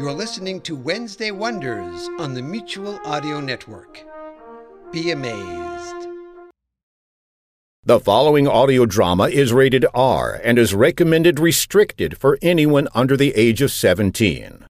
[0.00, 4.02] You're listening to Wednesday Wonders on the Mutual Audio Network.
[4.90, 6.08] Be amazed.
[7.84, 13.34] The following audio drama is rated R and is recommended restricted for anyone under the
[13.36, 14.64] age of 17.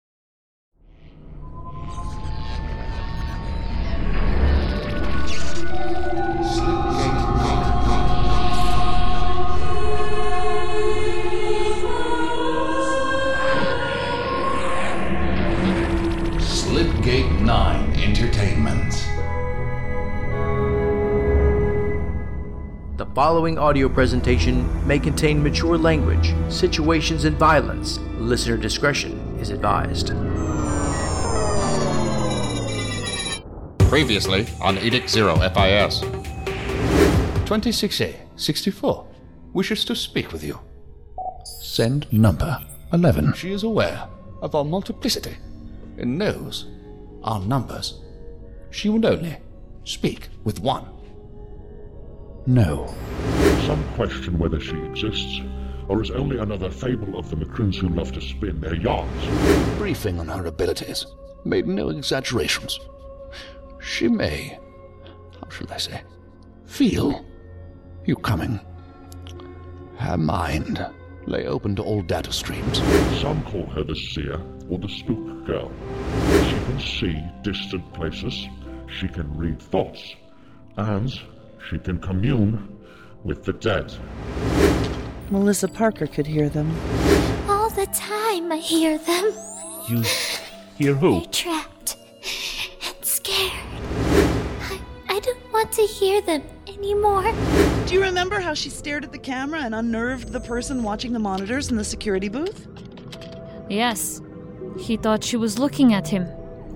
[23.19, 27.99] Following audio presentation may contain mature language, situations, and violence.
[28.17, 30.13] Listener discretion is advised.
[33.89, 36.03] Previously on Edict Zero FIS.
[37.49, 39.05] 26A 64
[39.53, 40.61] wishes to speak with you.
[41.61, 43.33] Send number 11.
[43.33, 44.07] She is aware
[44.43, 45.37] of our multiplicity
[45.99, 46.67] and knows
[47.25, 48.01] our numbers.
[48.71, 49.39] She would only
[49.83, 50.87] speak with one.
[52.49, 52.87] No.
[53.67, 55.43] Some question whether she exists,
[55.87, 59.77] or is only another fable of the Macrins who love to spin their yarns.
[59.77, 61.05] Briefing on her abilities
[61.45, 62.81] made no exaggerations.
[63.83, 64.59] She may,
[65.39, 66.01] how shall I say,
[66.65, 67.23] feel
[68.07, 68.59] you coming.
[69.99, 70.83] Her mind
[71.27, 72.79] lay open to all data streams.
[73.21, 75.71] Some call her the seer or the spook girl.
[76.47, 78.49] She can see distant places,
[78.87, 80.17] she can read thoughts,
[80.79, 81.13] and
[81.69, 82.79] she can commune
[83.25, 83.93] with the dead.
[85.31, 86.71] Melissa Parker could hear them.
[87.49, 89.33] All the time I hear them.
[89.89, 90.03] You
[90.77, 91.25] hear who?
[91.27, 91.97] Trapped
[92.87, 93.53] and scared.
[94.63, 97.33] I, I don't want to hear them anymore.
[97.87, 101.19] Do you remember how she stared at the camera and unnerved the person watching the
[101.19, 102.67] monitors in the security booth?
[103.69, 104.21] Yes.
[104.79, 106.27] He thought she was looking at him.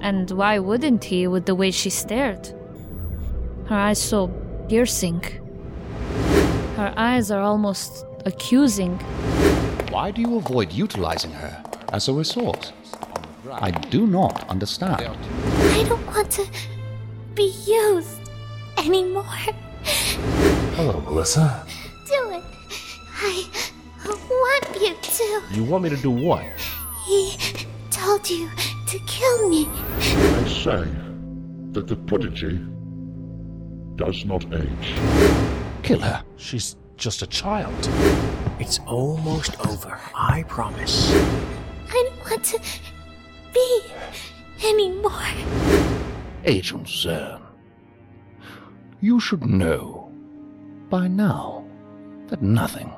[0.01, 2.49] And why wouldn't he with the way she stared?
[3.67, 4.27] Her eyes so
[4.73, 5.21] piercing.
[6.77, 8.97] Her eyes are almost accusing.
[9.91, 11.63] Why do you avoid utilizing her
[11.93, 12.73] as a resource?
[13.51, 15.03] I do not understand.
[15.03, 16.47] I don't want to
[17.35, 18.31] be used
[18.79, 19.37] anymore.
[20.77, 21.67] Hello, Melissa.
[22.09, 22.45] Do it.
[23.29, 23.47] I
[24.31, 25.43] want you to.
[25.55, 26.47] You want me to do what?
[27.05, 27.37] He
[27.91, 28.49] told you
[28.87, 29.69] to kill me.
[29.99, 30.85] They say
[31.73, 32.59] that the prodigy
[33.97, 34.95] does not age.
[35.83, 36.23] Kill her.
[36.37, 37.89] She's just a child.
[38.59, 41.13] It's almost over, I promise.
[41.89, 42.61] I don't want to
[43.53, 43.83] be
[44.65, 45.13] anymore.
[46.45, 47.43] Agent Zern,
[49.01, 50.11] you should know
[50.89, 51.65] by now
[52.29, 52.93] that nothing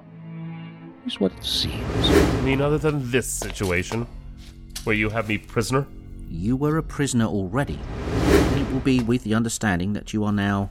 [1.07, 2.11] is what it seems.
[2.11, 4.07] I mean, other than this situation,
[4.85, 5.87] where you have me prisoner?
[6.29, 7.79] You were a prisoner already.
[8.57, 10.71] It will be with the understanding that you are now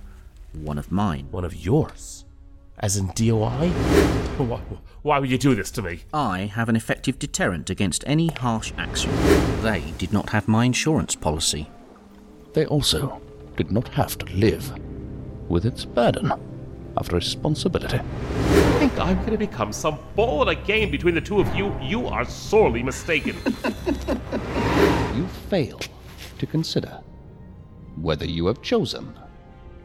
[0.54, 1.28] one of mine.
[1.32, 2.26] One of yours?
[2.80, 3.70] As in DOI?
[4.38, 4.60] Why,
[5.04, 6.02] why would you do this to me?
[6.12, 9.12] I have an effective deterrent against any harsh action.
[9.62, 11.70] They did not have my insurance policy.
[12.54, 13.22] They also
[13.56, 14.74] did not have to live
[15.48, 16.34] with its burden
[16.98, 18.00] of responsibility.
[18.00, 21.56] I think I'm going to become some ball in a game between the two of
[21.56, 23.36] you, you are sorely mistaken.
[25.14, 25.80] You fail
[26.40, 27.00] to consider
[27.98, 29.16] whether you have chosen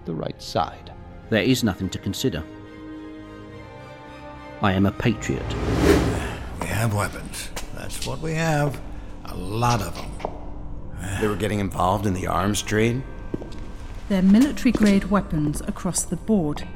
[0.09, 0.91] the right side.
[1.31, 2.43] There is nothing to consider.
[4.63, 5.47] I am a patriot.
[6.61, 7.51] We have weapons.
[7.77, 8.81] That's what we have.
[9.27, 10.11] A lot of them.
[11.21, 13.03] They were getting involved in the arms trade?
[14.09, 16.67] They're military grade weapons across the board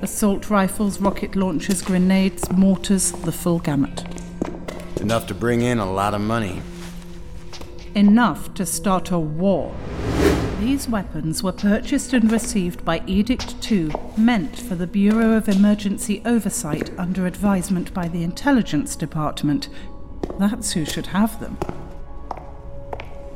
[0.00, 4.04] assault rifles, rocket launchers, grenades, mortars, the full gamut.
[5.00, 6.62] Enough to bring in a lot of money.
[7.96, 9.74] Enough to start a war.
[10.58, 16.20] These weapons were purchased and received by Edict 2, meant for the Bureau of Emergency
[16.24, 19.68] Oversight under advisement by the Intelligence Department.
[20.36, 21.58] That's who should have them.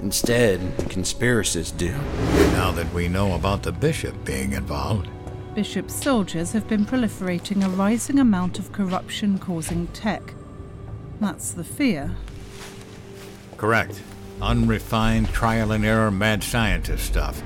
[0.01, 0.59] Instead,
[0.89, 1.93] conspiracists do.
[2.55, 5.09] Now that we know about the bishop being involved.
[5.55, 10.35] Bishop's soldiers have been proliferating a rising amount of corruption causing tech.
[11.21, 12.17] That's the fear.
[13.57, 14.03] Correct.
[14.43, 17.41] Unrefined trial and error mad scientist stuff.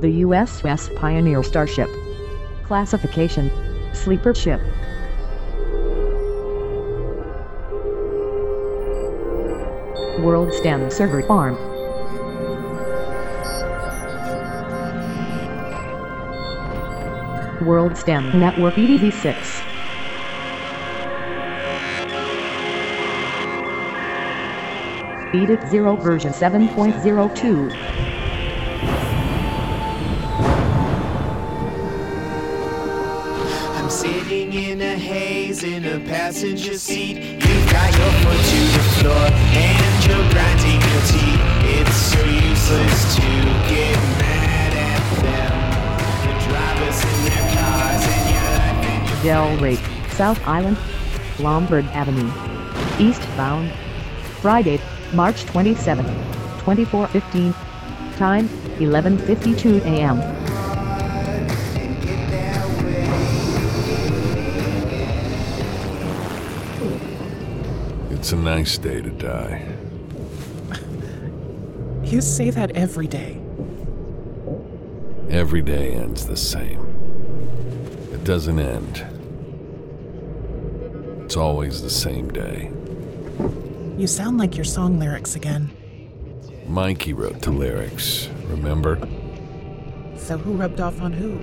[0.00, 1.88] The USS Pioneer Starship.
[2.64, 3.52] Classification
[3.94, 4.60] Sleeper Ship.
[10.22, 11.56] World STEM server farm.
[17.66, 19.64] World STEM Network EDV6.
[25.34, 28.21] Edict 0 version 7.02.
[34.32, 37.18] I'm in a haze in a passenger seat.
[37.18, 41.42] You've got your foot to the floor and you're grinding your teeth.
[41.76, 43.28] It's so useless to
[43.68, 43.94] get
[44.24, 45.52] mad at them.
[46.24, 49.76] The drivers in their cars and your life and your Del Rey,
[50.12, 50.78] South Island,
[51.38, 52.32] Lombard Avenue,
[52.98, 53.70] eastbound.
[54.40, 54.80] Friday,
[55.12, 56.06] March 27,
[56.64, 57.52] 2415.
[58.16, 58.48] Time,
[58.78, 60.41] 11:52 a.m.
[68.22, 69.66] It's a nice day to die.
[72.04, 73.40] You say that every day.
[75.28, 76.80] Every day ends the same.
[78.12, 79.04] It doesn't end.
[81.24, 82.70] It's always the same day.
[83.98, 85.72] You sound like your song lyrics again.
[86.68, 89.00] Mikey wrote the lyrics, remember?
[90.16, 91.40] So who rubbed off on who?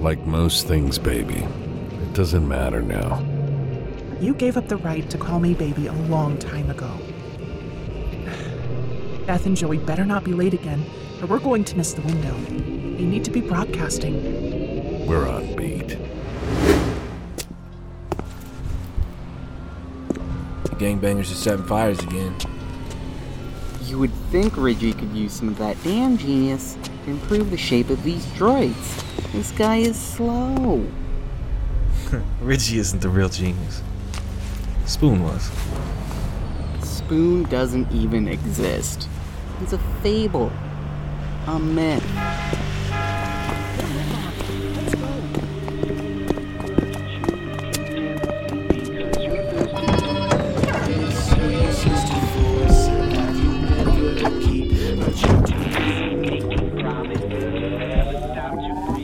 [0.00, 1.44] Like most things, baby.
[2.02, 3.33] It doesn't matter now.
[4.20, 6.90] You gave up the right to call me baby a long time ago.
[9.26, 10.84] Beth and Joey better not be late again,
[11.20, 12.34] or we're going to miss the window.
[12.48, 15.06] You need to be broadcasting.
[15.06, 15.98] We're on beat.
[20.64, 22.34] The gangbangers are setting fires again.
[23.82, 27.90] You would think Reggie could use some of that damn genius to improve the shape
[27.90, 29.32] of these droids.
[29.32, 30.86] This guy is slow.
[32.40, 33.82] Reggie isn't the real genius.
[34.86, 35.50] Spoon was.
[36.82, 39.08] Spoon doesn't even exist.
[39.62, 40.52] It's a fable.
[41.46, 42.04] A myth.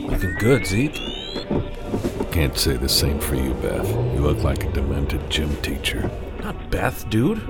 [0.09, 1.10] Looking good, Zeke.
[2.51, 3.87] Can't say the same for you, Beth.
[3.87, 6.11] You look like a demented gym teacher.
[6.43, 7.41] Not Beth, dude.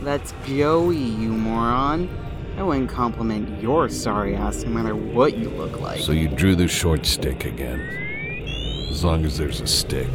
[0.00, 2.08] That's Joey, you moron.
[2.56, 6.00] I wouldn't compliment your sorry ass no matter what you look like.
[6.00, 7.80] So you drew the short stick again.
[8.90, 10.08] As long as there's a stick.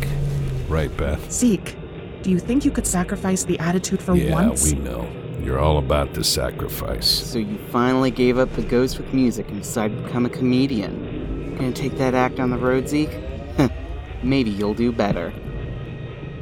[0.67, 1.31] Right, Beth?
[1.31, 1.75] Zeke,
[2.23, 4.71] do you think you could sacrifice the attitude for yeah, once?
[4.71, 5.07] Yeah, we know.
[5.43, 7.07] You're all about the sacrifice.
[7.07, 11.57] So you finally gave up the ghost with music and decided to become a comedian.
[11.57, 13.19] Gonna take that act on the road, Zeke?
[14.23, 15.33] Maybe you'll do better.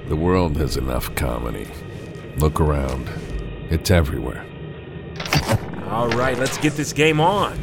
[0.07, 1.67] The world has enough comedy.
[2.37, 3.09] Look around.
[3.69, 4.45] It's everywhere.
[5.89, 7.59] All right, let's get this game on.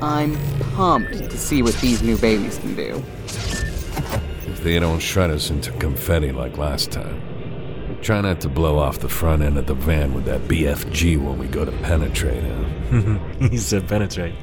[0.00, 0.36] I'm
[0.74, 3.02] pumped to see what these new babies can do.
[4.46, 7.20] If they don't shred us into confetti like last time.
[8.02, 11.38] Try not to blow off the front end of the van with that BFG when
[11.38, 13.18] we go to penetrate, huh?
[13.48, 14.34] he said penetrate.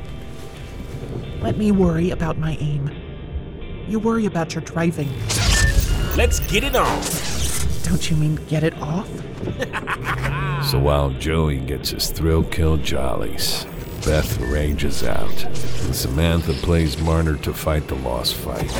[1.42, 2.90] Let me worry about my aim.
[3.90, 5.10] You worry about your driving.
[6.16, 7.02] Let's get it on.
[7.82, 9.10] Don't you mean get it off?
[10.70, 13.66] So while Joey gets his thrill kill jollies,
[14.06, 18.72] Beth rages out, and Samantha plays martyr to fight the lost fight.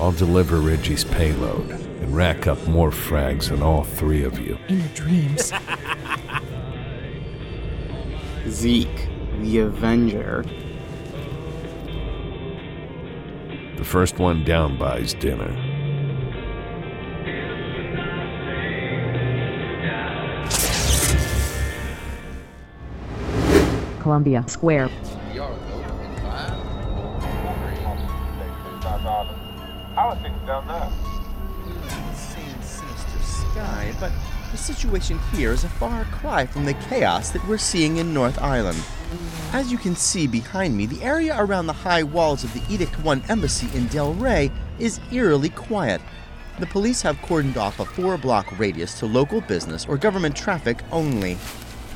[0.00, 4.58] I'll deliver Reggie's payload and rack up more frags than all three of you.
[4.66, 5.52] In your dreams.
[8.48, 9.08] Zeke,
[9.42, 10.44] the Avenger.
[13.80, 15.48] The first one down buys dinner.
[24.02, 24.88] Columbia Square.
[29.94, 30.90] How are things down there?
[32.14, 34.12] Same sinister sky, but
[34.52, 38.38] the situation here is a far cry from the chaos that we're seeing in North
[38.42, 38.84] Island.
[39.52, 42.98] As you can see behind me, the area around the high walls of the Edict
[43.00, 46.00] 1 embassy in Del Rey is eerily quiet.
[46.60, 50.78] The police have cordoned off a four block radius to local business or government traffic
[50.92, 51.38] only.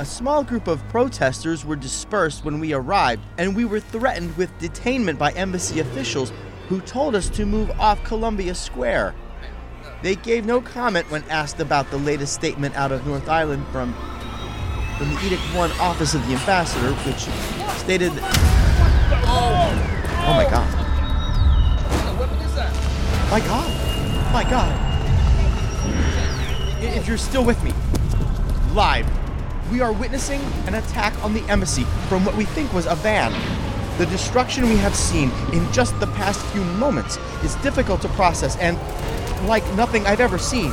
[0.01, 4.51] A small group of protesters were dispersed when we arrived, and we were threatened with
[4.59, 6.33] detainment by embassy officials
[6.69, 9.15] who told us to move off Columbia Square.
[10.03, 13.95] They gave no comment when asked about the latest statement out of North Island from,
[14.99, 17.27] from the Edict 1 office of the ambassador, which
[17.81, 18.13] stated.
[19.27, 19.69] Oh,
[20.27, 20.85] oh my god.
[23.31, 24.33] My god.
[24.33, 24.91] My god.
[26.81, 27.73] If you're still with me,
[28.73, 29.07] live.
[29.73, 33.33] We are witnessing an attack on the embassy from what we think was a van.
[33.99, 38.57] The destruction we have seen in just the past few moments is difficult to process
[38.59, 38.79] and
[39.49, 40.73] like nothing I've ever seen.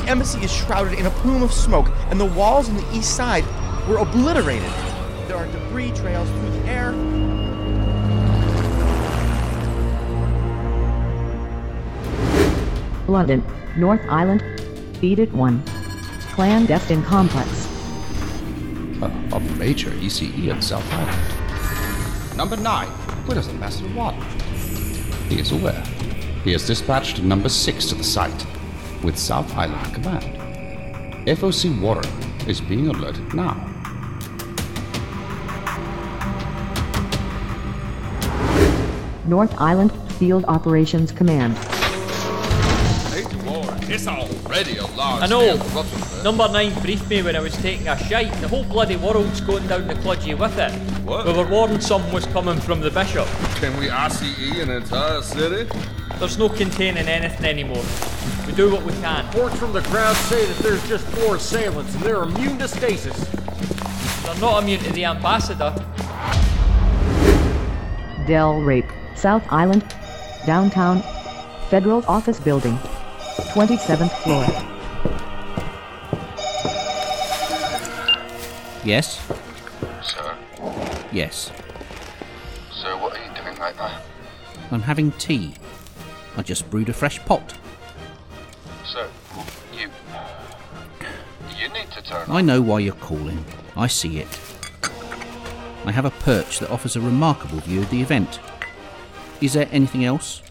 [0.00, 3.16] The embassy is shrouded in a plume of smoke, and the walls on the east
[3.16, 3.44] side
[3.86, 4.70] were obliterated.
[5.28, 6.92] There are debris trails through the air.
[13.06, 13.44] London,
[13.76, 14.42] North Island,
[15.02, 15.62] Edict 1.
[16.32, 17.66] Clandestine Complex.
[19.02, 22.36] A, a major ECE at South Island.
[22.38, 22.88] Number 9.
[22.88, 24.14] Where does Ambassador Watt?
[25.28, 25.82] He is aware.
[26.42, 28.46] He has dispatched number 6 to the site,
[29.02, 30.24] with South Island Command.
[31.26, 32.04] FOC Warren
[32.46, 33.54] is being alerted now.
[39.26, 41.56] North Island Field Operations Command.
[43.92, 45.56] It's already a large I know.
[46.22, 48.32] Number nine briefed me when I was taking a shite.
[48.40, 50.70] The whole bloody world's going down the kludgy with it.
[51.02, 51.26] What?
[51.26, 53.26] We were warned something was coming from the bishop.
[53.56, 55.68] Can we ICE an entire city?
[56.20, 57.82] There's no containing anything anymore.
[58.50, 59.26] We do what we can.
[59.26, 63.16] Reports from the crowd say that there's just four assailants and they're immune to stasis.
[64.24, 65.72] They're not immune to the ambassador.
[68.26, 69.94] Del Rey, South Island,
[70.46, 71.00] Downtown,
[71.68, 72.76] Federal Office Building,
[73.54, 74.44] 27th floor.
[78.84, 79.24] Yes?
[80.02, 80.36] Sir?
[81.12, 81.52] Yes.
[82.72, 84.00] Sir, what are you doing right now?
[84.72, 85.54] I'm having tea.
[86.36, 87.54] I just brewed a fresh pot.
[88.92, 89.08] Sir,
[89.72, 89.88] you.
[91.56, 92.28] You need to turn.
[92.28, 93.44] I know why you're calling.
[93.76, 94.26] I see it.
[95.84, 98.40] I have a perch that offers a remarkable view of the event.
[99.40, 100.42] Is there anything else?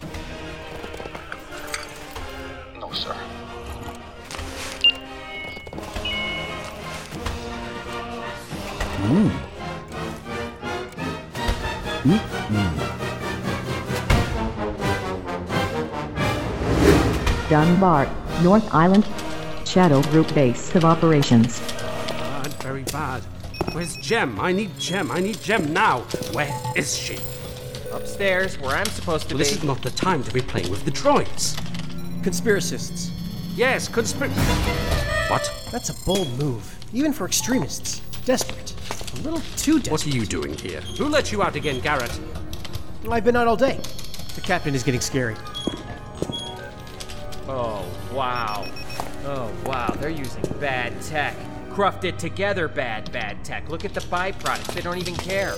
[2.78, 3.14] No, sir.
[9.02, 9.30] Mm.
[12.04, 12.90] Mm-mm.
[17.50, 18.06] Dunbar,
[18.42, 19.06] North Island,
[19.66, 21.60] Shadow Group Base of Operations.
[21.60, 23.22] Bad, very bad.
[23.72, 24.40] Where's Jem?
[24.40, 25.10] I need Jem.
[25.10, 26.00] I need Jem now.
[26.32, 27.18] Where is she?
[27.92, 29.44] Upstairs, where I'm supposed to Well, be.
[29.44, 31.54] this is not the time to be playing with the droids.
[32.22, 33.10] Conspiracists.
[33.56, 34.30] Yes, conspir.
[35.30, 35.50] What?
[35.70, 38.00] That's a bold move, even for extremists.
[38.24, 38.74] Desperate.
[39.14, 39.90] A little too desperate.
[39.92, 40.80] What are you doing here?
[40.98, 42.18] Who let you out again, Garrett?
[43.10, 43.80] I've been out all day.
[44.34, 45.34] The captain is getting scary.
[47.52, 48.64] Oh, wow.
[49.24, 49.88] Oh, wow.
[49.98, 51.34] They're using bad tech.
[51.70, 53.68] Crufted together bad, bad tech.
[53.68, 54.72] Look at the byproducts.
[54.72, 55.56] They don't even care.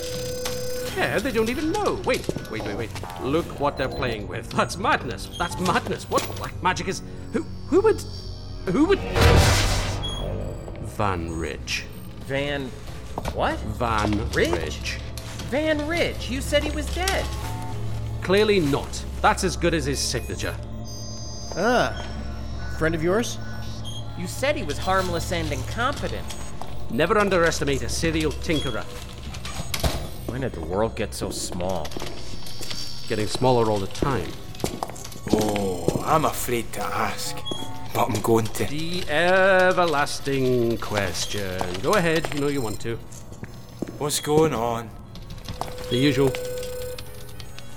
[0.97, 2.01] Yeah, they don't even know.
[2.07, 2.91] Wait, wait, wait, wait.
[3.23, 4.49] Look what they're playing with.
[4.51, 5.27] That's madness.
[5.39, 6.09] That's madness.
[6.09, 7.03] What black magic is?
[7.35, 7.43] Who?
[7.69, 8.03] Who would?
[8.71, 8.99] Who would?
[10.97, 11.85] Van Ridge.
[12.27, 12.71] Van.
[13.35, 13.59] What?
[13.59, 14.53] Van Ridge?
[14.53, 14.99] Ridge.
[15.51, 16.31] Van Ridge.
[16.31, 17.27] You said he was dead.
[18.23, 19.05] Clearly not.
[19.21, 20.57] That's as good as his signature.
[21.57, 22.07] Ah.
[22.79, 23.39] Friend of yours?
[24.19, 26.25] You said he was harmless and incompetent.
[26.91, 28.85] Never underestimate a serial tinkerer.
[30.29, 31.87] When did the world get so small?
[33.09, 34.29] Getting smaller all the time.
[35.33, 37.37] Oh, I'm afraid to ask,
[37.95, 38.65] but I'm going to.
[38.65, 41.61] The everlasting question.
[41.83, 42.97] Go ahead, you know you want to.
[43.99, 44.89] What's going on?
[45.91, 46.33] The usual.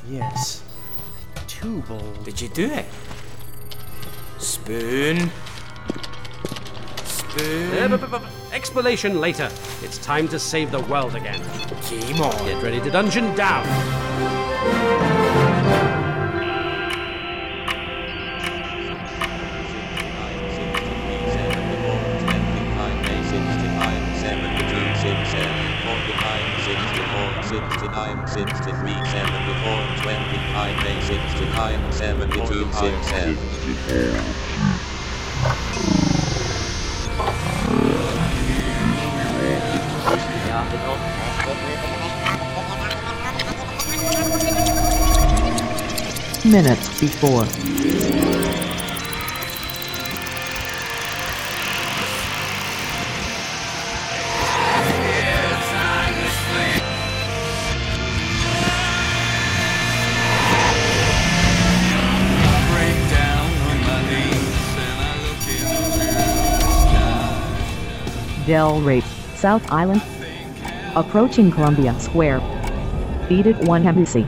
[0.10, 0.63] Yes.
[1.48, 2.24] Too bold.
[2.24, 2.86] Did you do it?
[4.45, 5.31] Spoon.
[7.03, 7.73] Spoon.
[7.73, 8.19] Eh, Bu-
[8.53, 9.49] Explanation later.
[9.81, 11.41] It's time to save the world again.
[11.89, 12.45] Game on.
[12.45, 13.65] Get ready to dungeon down.
[46.44, 47.46] Minutes before.
[68.45, 69.01] Del Rey,
[69.35, 70.01] South Island.
[70.95, 72.41] Approaching Columbia Square.
[73.29, 74.25] Edict 1 Embassy.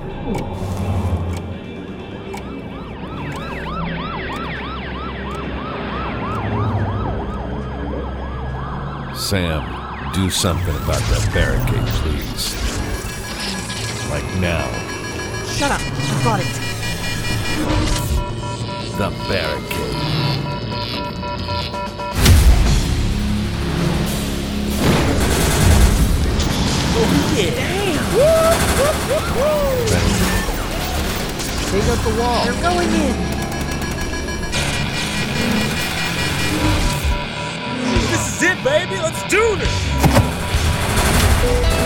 [9.16, 9.64] Sam,
[10.14, 12.56] do something about that barricade, please.
[14.10, 14.66] Like now.
[15.48, 15.82] Shut up.
[15.82, 16.48] I got it.
[18.98, 19.87] The barricade.
[31.70, 32.46] Take out the wall.
[32.46, 33.16] They're going in.
[38.10, 38.96] This is it, baby.
[38.96, 41.77] Let's do this.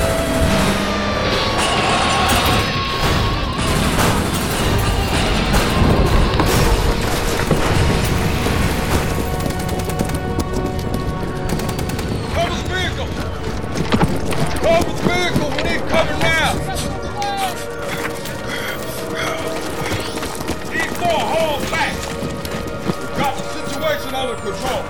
[24.51, 24.83] Control.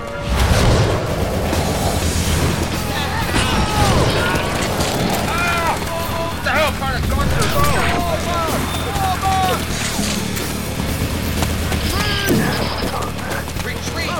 [13.64, 14.10] Retreat!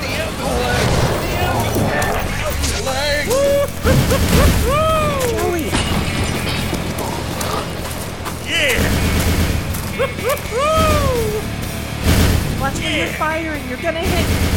[0.00, 0.94] The ambulance!
[2.84, 3.08] The!
[5.38, 5.68] Joey.
[12.60, 13.68] Watch when you're firing.
[13.68, 14.47] You're gonna hit.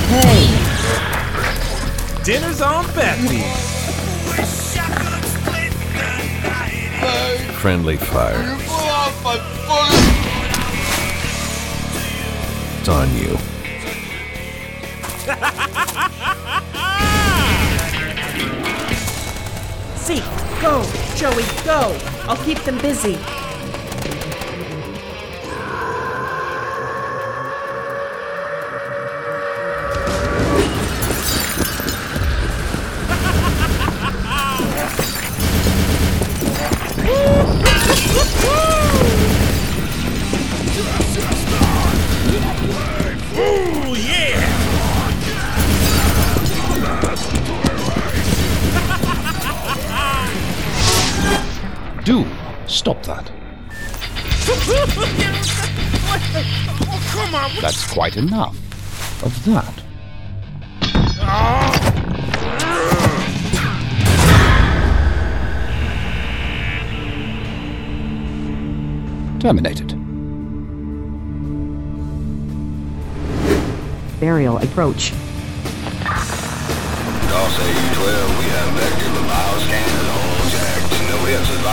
[2.24, 3.42] Dinner's on Bethany.
[7.54, 8.58] Friendly fire.
[8.66, 9.38] Pull off my
[9.68, 10.12] bullet!
[12.80, 13.38] It's on you.
[19.96, 20.22] See,
[20.62, 20.84] go,
[21.16, 21.98] Joey, go.
[22.28, 23.18] I'll keep them busy.
[52.82, 53.32] Stop that.
[57.62, 58.58] That's quite enough
[59.24, 59.84] of that.
[69.40, 69.90] Terminated.
[74.20, 75.14] Burial approach.
[81.50, 81.64] And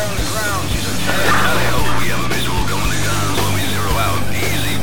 [0.00, 0.24] on the
[1.68, 1.80] ho.
[2.00, 4.20] We have a visual going to guns when we zero out.
[4.32, 4.74] Easy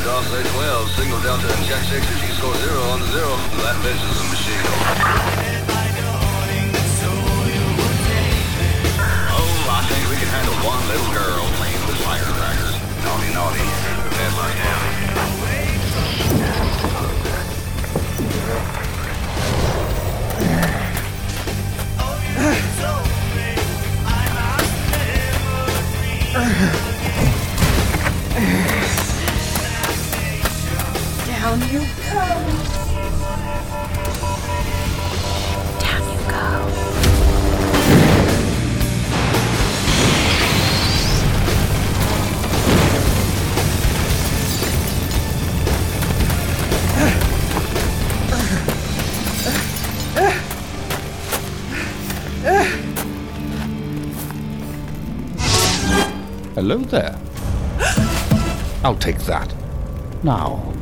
[0.00, 3.36] Dawes A12, signal delta check 6 if you score zero on the zero.
[3.60, 4.64] That bitch is a machine.
[9.34, 11.84] Oh, I think we can handle one little girl playing.
[13.04, 13.66] Naughty, naughty.
[14.16, 15.29] Bad
[31.26, 32.59] Down you go.
[56.70, 57.18] Hello there.
[58.84, 59.52] I'll take that.
[60.22, 60.72] Now.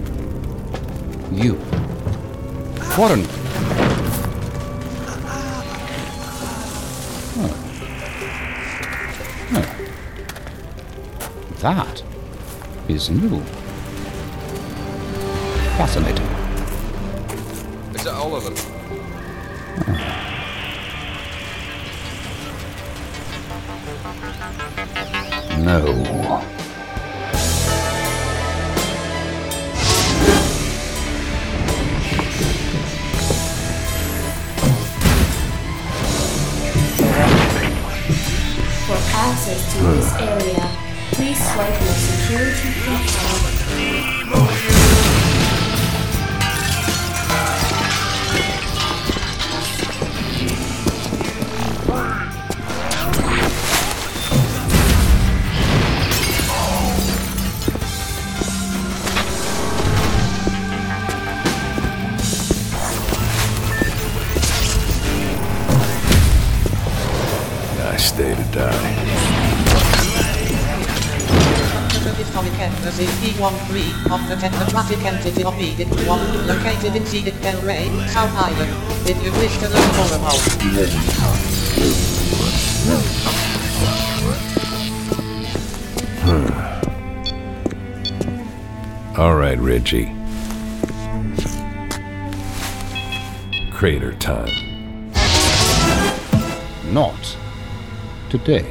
[1.32, 1.54] You.
[2.98, 3.24] Warren.
[7.32, 7.48] Huh.
[9.48, 9.64] Huh.
[11.60, 12.04] That
[12.88, 13.40] is new.
[15.78, 16.26] Fascinating.
[17.94, 18.67] Is that all of them?
[25.68, 26.07] No.
[76.06, 77.04] 1 located in
[77.64, 78.70] Rey, South Island.
[79.08, 80.36] If you wish to learn more about
[89.18, 90.12] All right, Reggie.
[93.72, 95.12] Crater time.
[96.92, 97.36] Not
[98.28, 98.66] today.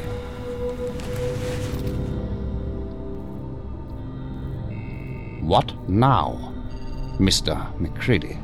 [5.41, 6.46] What now,
[7.19, 7.57] Mr.
[7.79, 8.37] McCready?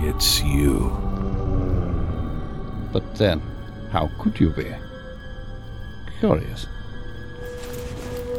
[0.00, 0.88] It's you.
[2.90, 3.42] But then,
[3.90, 4.74] how could you be?
[6.18, 6.66] Curious.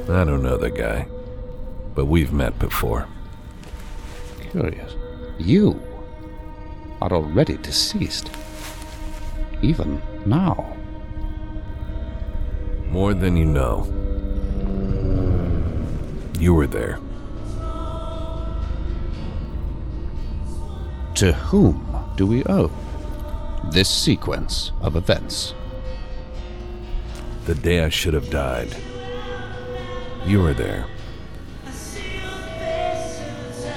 [0.09, 1.07] I don't know the guy,
[1.93, 3.07] but we've met before.
[4.49, 4.95] Curious.
[5.37, 5.79] You
[6.99, 8.31] are already deceased.
[9.61, 10.75] Even now.
[12.89, 13.85] More than you know.
[16.39, 16.99] You were there.
[21.21, 22.71] To whom do we owe
[23.65, 25.53] this sequence of events?
[27.45, 28.75] The day I should have died.
[30.25, 30.87] You were there.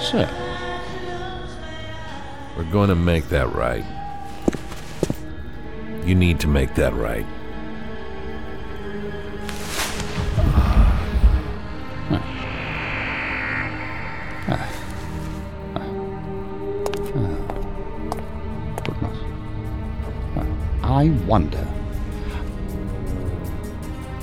[0.00, 0.26] Sir,
[2.56, 3.84] We're going to make that right.
[6.06, 7.26] You need to make that right.
[20.94, 21.66] I wonder.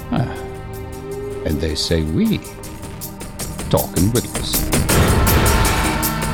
[0.10, 0.34] Ah,
[1.46, 2.38] and they say we
[3.70, 4.56] talk in riddles.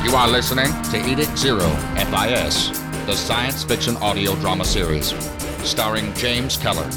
[0.04, 2.68] You are listening to Edict Zero FIS,
[3.06, 5.08] the science fiction audio drama series,
[5.68, 6.88] starring James Keller,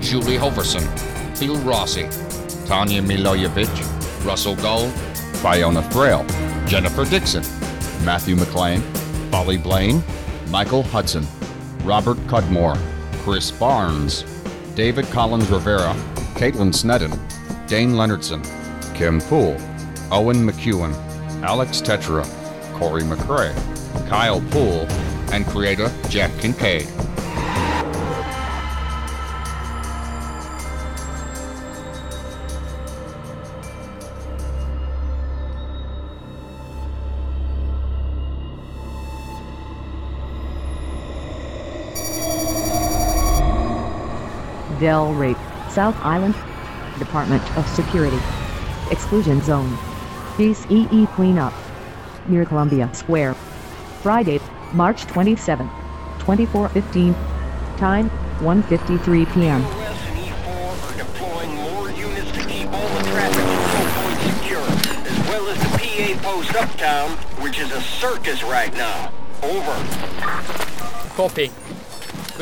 [0.00, 0.86] Julie Hoverson,
[1.34, 2.10] Phil Rossi,
[2.66, 3.72] Tanya Milojevic,
[4.26, 4.92] Russell Gold,
[5.40, 6.26] Fiona Frail,
[6.66, 7.42] Jennifer Dixon,
[8.04, 8.82] Matthew McLean,
[9.30, 10.02] Polly Blaine,
[10.50, 11.26] Michael Hudson,
[11.84, 12.78] Robert Cudmore,
[13.24, 14.24] Chris Barnes,
[14.76, 15.94] David Collins Rivera,
[16.34, 17.10] Caitlin Snedden,
[17.66, 18.42] Dane Leonardson,
[18.94, 19.56] Kim Poole,
[20.12, 20.92] Owen McEwen,
[21.42, 22.24] Alex Tetra,
[22.74, 23.54] Corey McRae,
[24.08, 24.86] Kyle Poole,
[25.32, 26.86] and creator Jack Kincaid.
[44.82, 45.36] Del Rey,
[45.70, 46.34] South Island.
[46.98, 48.18] Department of Security.
[48.90, 49.78] Exclusion Zone.
[50.36, 50.66] Peace
[51.14, 51.54] Cleanup.
[52.26, 53.34] Near Columbia Square.
[54.02, 54.40] Friday,
[54.72, 55.68] March 27,
[56.18, 57.14] 2415.
[57.78, 59.62] Time, 1.53 p.m.
[59.62, 63.46] We're deploying more units to keep all the traffic
[64.02, 69.12] both secure as well as the PA post uptown, which is a circus right now.
[69.44, 69.76] Over.
[71.14, 71.52] Copy.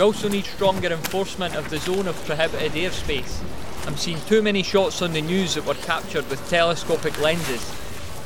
[0.01, 3.39] We also need stronger enforcement of the zone of prohibited airspace.
[3.87, 7.71] I'm seeing too many shots on the news that were captured with telescopic lenses.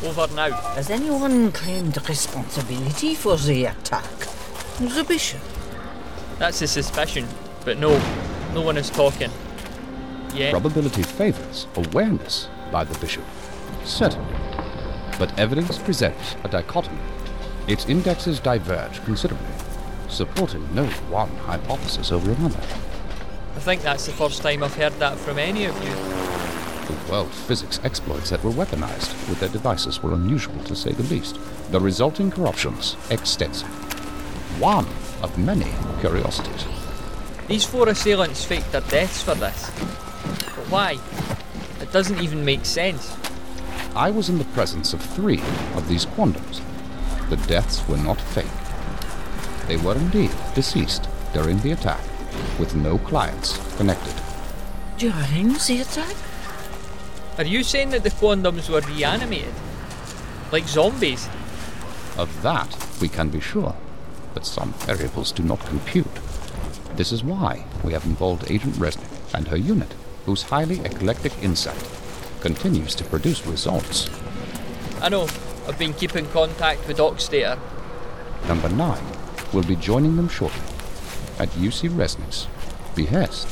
[0.05, 0.53] Over now.
[0.53, 4.09] Has anyone claimed responsibility for the attack?
[4.79, 5.41] The bishop.
[6.39, 7.27] That's a suspicion,
[7.65, 7.99] but no,
[8.55, 9.33] no one is talking.
[10.33, 10.53] Yeah.
[10.53, 13.25] Probability favors awareness by the bishop.
[13.83, 14.37] Certainly.
[15.19, 17.01] But evidence presents a dichotomy.
[17.67, 19.64] Its indexes diverge considerably,
[20.09, 22.61] supporting no one hypothesis over another.
[23.57, 25.91] I think that's the first time I've heard that from any of you.
[26.87, 31.03] The world physics exploits that were weaponized with their devices were unusual to say the
[31.05, 31.39] least.
[31.71, 33.69] The resulting corruptions extensive.
[34.61, 34.87] One
[35.23, 36.67] of many curiosities.
[37.49, 39.71] These four assailants faked their deaths for this.
[40.57, 40.99] But why?
[41.81, 43.17] It doesn't even make sense.
[43.95, 45.41] I was in the presence of three
[45.75, 46.61] of these quandoms.
[47.31, 48.64] The deaths were not fake.
[49.67, 52.01] They were indeed deceased during the attack,
[52.59, 54.15] with no clients connected.
[54.99, 56.17] During the attack?
[57.39, 59.55] Are you saying that the quandoms were reanimated?
[60.53, 61.29] Like zombies?
[62.19, 63.75] Of that, we can be sure,
[64.35, 66.07] but some variables do not compute.
[66.95, 69.93] This is why we have involved Agent Resnick and her unit,
[70.27, 71.83] whose highly eclectic insight
[72.41, 74.09] continues to produce results.
[75.01, 75.23] I know,
[75.67, 77.59] I've been keeping contact with Oxtator.
[78.47, 79.14] Number 9
[79.55, 80.61] will be joining them shortly
[81.39, 82.49] at UC Resnick's
[82.95, 83.47] behest.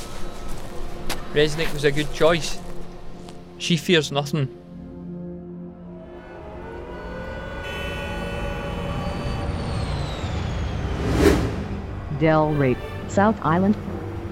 [1.32, 2.58] Resnick was a good choice.
[3.58, 4.48] She fears nothing.
[12.18, 12.76] Del Rey,
[13.08, 13.76] South Island.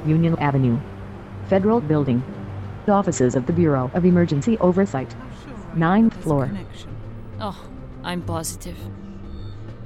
[0.07, 0.79] Union Avenue.
[1.49, 2.23] Federal Building.
[2.89, 5.15] offices of the Bureau of Emergency Oversight.
[5.77, 6.51] Ninth floor.
[7.41, 7.69] Oh,
[8.03, 8.77] I'm positive.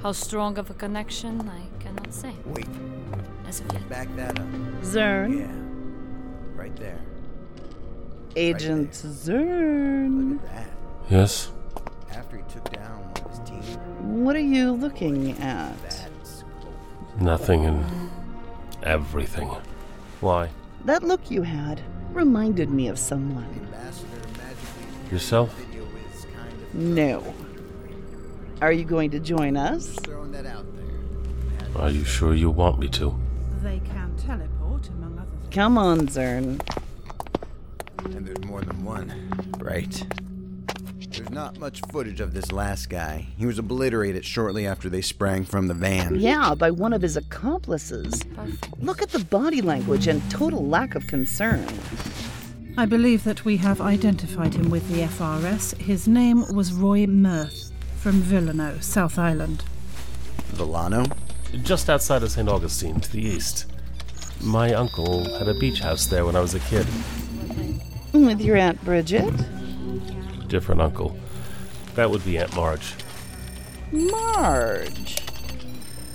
[0.01, 2.33] How strong of a connection, I cannot say.
[2.45, 2.67] Wait.
[3.47, 3.89] As of yet.
[3.89, 4.47] Back that up.
[4.81, 5.39] Zern.
[5.39, 6.59] Yeah.
[6.59, 6.99] Right there.
[8.35, 10.33] Agent Zern.
[10.33, 10.67] Look at that.
[11.09, 11.51] Yes?
[12.11, 14.23] After he took down one of his team.
[14.23, 16.09] What are you looking at?
[17.19, 18.11] Nothing and
[18.83, 19.49] everything.
[20.19, 20.49] Why?
[20.83, 21.81] That look you had
[22.11, 23.67] reminded me of someone.
[25.11, 25.55] Yourself?
[26.73, 27.33] No.
[28.61, 29.97] Are you going to join us?
[31.77, 33.19] Are you sure you want me to?
[33.61, 35.53] They can teleport, among other things.
[35.53, 36.61] Come on, Zern.
[38.05, 39.11] And there's more than one.
[39.59, 40.05] Right.
[41.09, 43.27] There's not much footage of this last guy.
[43.37, 46.19] He was obliterated shortly after they sprang from the van.
[46.19, 48.21] Yeah, by one of his accomplices.
[48.79, 51.65] Look at the body language and total lack of concern.
[52.77, 55.77] I believe that we have identified him with the FRS.
[55.77, 59.63] His name was Roy Mirth from Villano, South Island.
[60.47, 61.05] Villano?
[61.63, 62.47] Just outside of St.
[62.47, 63.65] Augustine, to the east.
[64.41, 66.85] My uncle had a beach house there when I was a kid.
[68.13, 69.33] With your Aunt Bridget?
[70.47, 71.17] Different uncle.
[71.95, 72.93] That would be Aunt Marge.
[73.91, 75.17] Marge.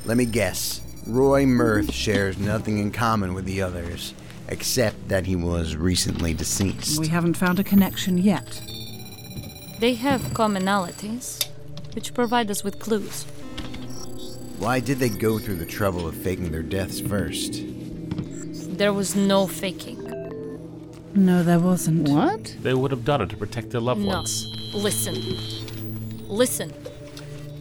[0.04, 0.82] Let me guess.
[1.06, 4.14] Roy Mirth shares nothing in common with the others,
[4.48, 7.00] except that he was recently deceased.
[7.00, 8.62] We haven't found a connection yet.
[9.80, 11.46] They have commonalities,
[11.94, 13.24] which provide us with clues.
[14.60, 17.62] Why did they go through the trouble of faking their deaths first?
[18.78, 19.98] There was no faking.
[21.14, 22.08] No, there wasn't.
[22.10, 22.54] What?
[22.60, 24.16] They would have done it to protect their loved No.
[24.18, 24.46] ones.
[24.74, 25.16] Listen.
[26.28, 26.72] Listen.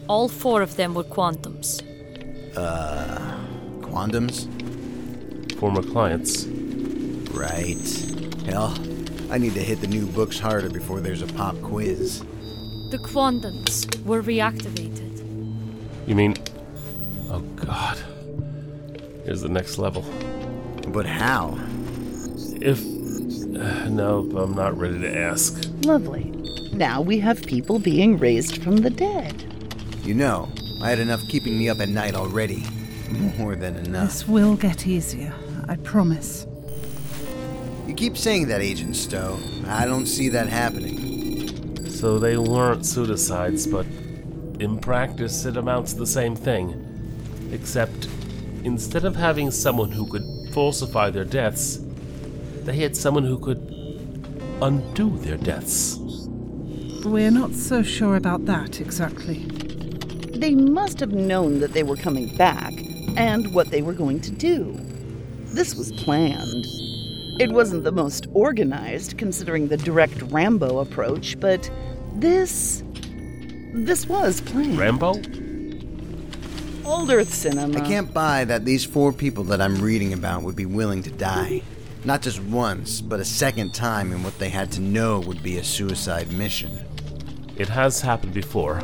[0.08, 1.80] All four of them were quantums.
[2.54, 3.34] Uh,
[3.80, 4.46] quandoms?
[5.58, 6.44] Former clients.
[7.32, 7.80] Right.
[8.44, 8.74] Hell,
[9.30, 12.20] I need to hit the new books harder before there's a pop quiz.
[12.90, 15.22] The quantums were reactivated.
[16.06, 16.36] You mean.
[17.30, 17.96] Oh, God.
[19.24, 20.04] Here's the next level.
[20.88, 21.56] But how?
[22.60, 22.80] If.
[22.80, 25.62] Uh, no, I'm not ready to ask.
[25.84, 26.24] Lovely.
[26.72, 29.44] Now we have people being raised from the dead.
[30.02, 30.48] You know,
[30.82, 32.64] I had enough keeping me up at night already.
[33.38, 34.08] More than enough.
[34.08, 35.32] This will get easier,
[35.68, 36.46] I promise.
[37.86, 39.38] You keep saying that, Agent Stowe.
[39.66, 41.86] I don't see that happening.
[41.90, 43.86] So they weren't suicides, but
[44.58, 46.89] in practice it amounts to the same thing.
[47.52, 48.08] Except,
[48.64, 51.80] instead of having someone who could falsify their deaths,
[52.64, 53.58] they had someone who could
[54.62, 55.98] undo their deaths.
[57.04, 59.46] We're not so sure about that exactly.
[60.34, 62.72] They must have known that they were coming back
[63.16, 64.78] and what they were going to do.
[65.46, 66.66] This was planned.
[67.40, 71.70] It wasn't the most organized, considering the direct Rambo approach, but
[72.14, 72.84] this.
[73.72, 74.78] This was planned.
[74.78, 75.14] Rambo?
[76.90, 77.78] Old Earth cinema.
[77.78, 81.10] I can't buy that these four people that I'm reading about would be willing to
[81.10, 81.62] die.
[82.04, 85.58] Not just once, but a second time in what they had to know would be
[85.58, 86.80] a suicide mission.
[87.56, 88.82] It has happened before.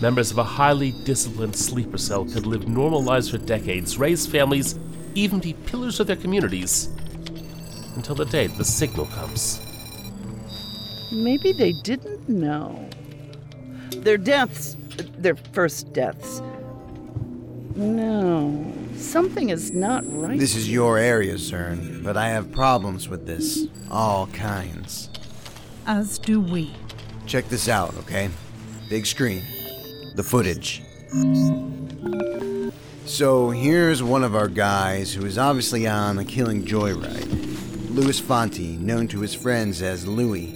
[0.00, 4.76] Members of a highly disciplined sleeper cell could live normal lives for decades, raise families,
[5.14, 6.88] even be pillars of their communities.
[7.94, 9.60] Until the day the signal comes.
[11.12, 12.90] Maybe they didn't know.
[13.90, 14.76] Their deaths,
[15.16, 16.42] their first deaths.
[17.80, 20.38] No, something is not right.
[20.38, 23.68] This is your area, Zern, but I have problems with this.
[23.90, 25.08] All kinds.
[25.86, 26.70] As do we.
[27.24, 28.28] Check this out, okay?
[28.90, 29.42] Big screen.
[30.14, 30.82] The footage.
[33.06, 37.94] So here's one of our guys who is obviously on a killing joyride.
[37.94, 40.54] Louis Fonte, known to his friends as Louis.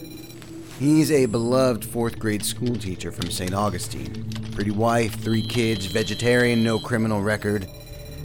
[0.79, 3.55] He's a beloved fourth grade school teacher from St.
[3.55, 4.44] Augustine.
[4.55, 7.67] Pretty wife, three kids, vegetarian, no criminal record.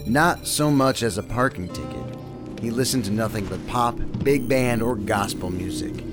[0.05, 2.19] Not so much as a parking ticket.
[2.61, 6.03] He listened to nothing but pop, big band, or gospel music.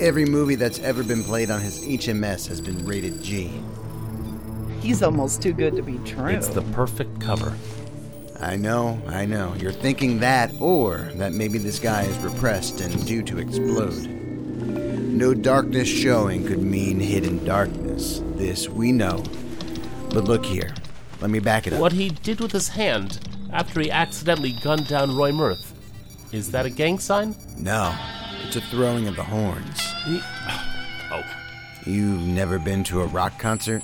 [0.00, 3.50] Every movie that's ever been played on his HMS has been rated G.
[4.80, 6.28] He's almost too good to be true.
[6.28, 7.52] It's the perfect cover.
[8.38, 9.54] I know, I know.
[9.58, 14.06] You're thinking that, or that maybe this guy is repressed and due to explode.
[15.12, 18.22] No darkness showing could mean hidden darkness.
[18.36, 19.22] This we know.
[20.14, 20.74] But look here.
[21.20, 21.78] Let me back it up.
[21.78, 23.20] What he did with his hand
[23.52, 25.74] after he accidentally gunned down Roy Mirth.
[26.32, 27.36] Is that a gang sign?
[27.58, 27.94] No.
[28.46, 29.78] It's a throwing of the horns.
[31.14, 31.22] Oh.
[31.84, 33.82] You've never been to a rock concert?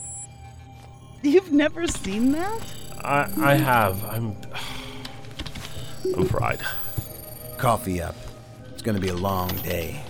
[1.23, 2.61] You've never seen that?
[3.05, 4.03] I, I have.
[4.07, 4.35] I'm.
[6.17, 6.63] I'm fried.
[7.59, 8.17] Coffee up.
[8.73, 10.01] It's gonna be a long day.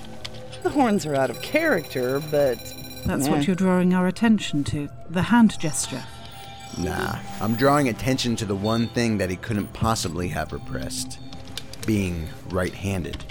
[0.63, 2.78] The horns are out of character, but.
[3.09, 3.31] That's eh.
[3.31, 6.05] what you're drawing our attention to the hand gesture.
[6.77, 11.19] Nah, I'm drawing attention to the one thing that he couldn't possibly have repressed
[11.87, 13.25] being right handed.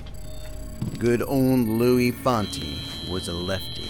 [0.98, 2.80] Good old Louis Fonti
[3.12, 3.88] was a lefty.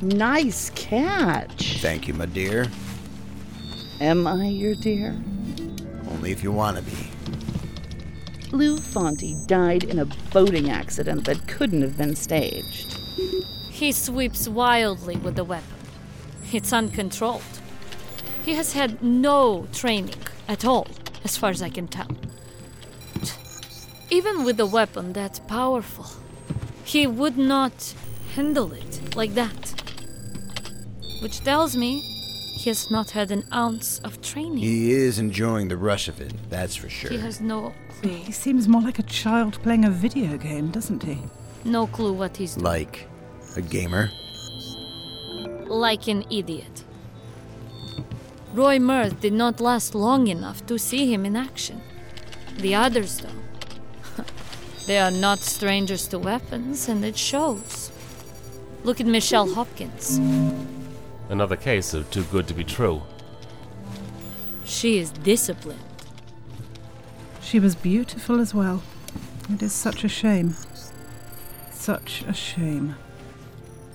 [0.00, 1.82] Nice catch.
[1.82, 2.68] Thank you, my dear.
[4.00, 5.14] Am I your dear?
[6.08, 7.10] Only if you want to be.
[8.50, 12.98] Lou Fonti died in a boating accident that couldn't have been staged.
[13.82, 15.74] He sweeps wildly with the weapon.
[16.52, 17.42] It's uncontrolled.
[18.44, 20.14] He has had no training
[20.46, 20.86] at all,
[21.24, 22.06] as far as I can tell.
[24.08, 26.06] Even with a weapon that powerful,
[26.84, 27.92] he would not
[28.36, 29.82] handle it like that.
[31.20, 32.02] Which tells me
[32.54, 34.58] he has not had an ounce of training.
[34.58, 37.10] He is enjoying the rush of it, that's for sure.
[37.10, 38.10] He has no clue.
[38.10, 41.18] He seems more like a child playing a video game, doesn't he?
[41.64, 42.64] No clue what he's doing.
[42.64, 43.08] Like
[43.56, 44.10] a gamer.
[45.66, 46.84] Like an idiot.
[48.52, 51.80] Roy Mirth did not last long enough to see him in action.
[52.58, 54.24] The others, though.
[54.86, 57.90] they are not strangers to weapons, and it shows.
[58.84, 60.18] Look at Michelle Hopkins.
[61.30, 63.02] Another case of too good to be true.
[64.64, 65.80] She is disciplined.
[67.40, 68.82] She was beautiful as well.
[69.50, 70.54] It is such a shame.
[71.70, 72.96] Such a shame.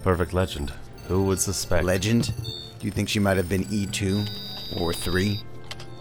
[0.08, 0.72] Perfect legend.
[1.10, 1.84] Who would suspect?
[1.84, 2.32] Legend?
[2.80, 5.38] Do you think she might have been E2 or 3?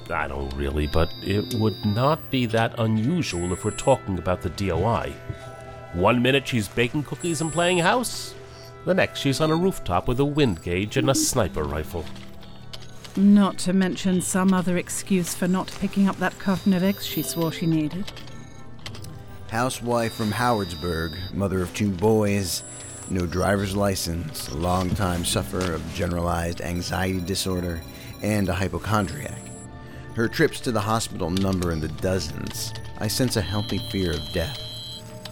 [0.08, 4.50] I don't really, but it would not be that unusual if we're talking about the
[4.50, 5.12] DOI.
[5.94, 8.32] One minute she's baking cookies and playing house,
[8.84, 12.04] the next she's on a rooftop with a wind gauge and a sniper rifle.
[13.16, 17.22] Not to mention some other excuse for not picking up that carton of eggs she
[17.22, 18.12] swore she needed.
[19.48, 22.62] Housewife from Howardsburg, mother of two boys,
[23.10, 27.80] no driver's license, a long-time sufferer of generalized anxiety disorder,
[28.22, 29.40] and a hypochondriac.
[30.14, 32.72] Her trips to the hospital number in the dozens.
[32.98, 34.58] I sense a healthy fear of death.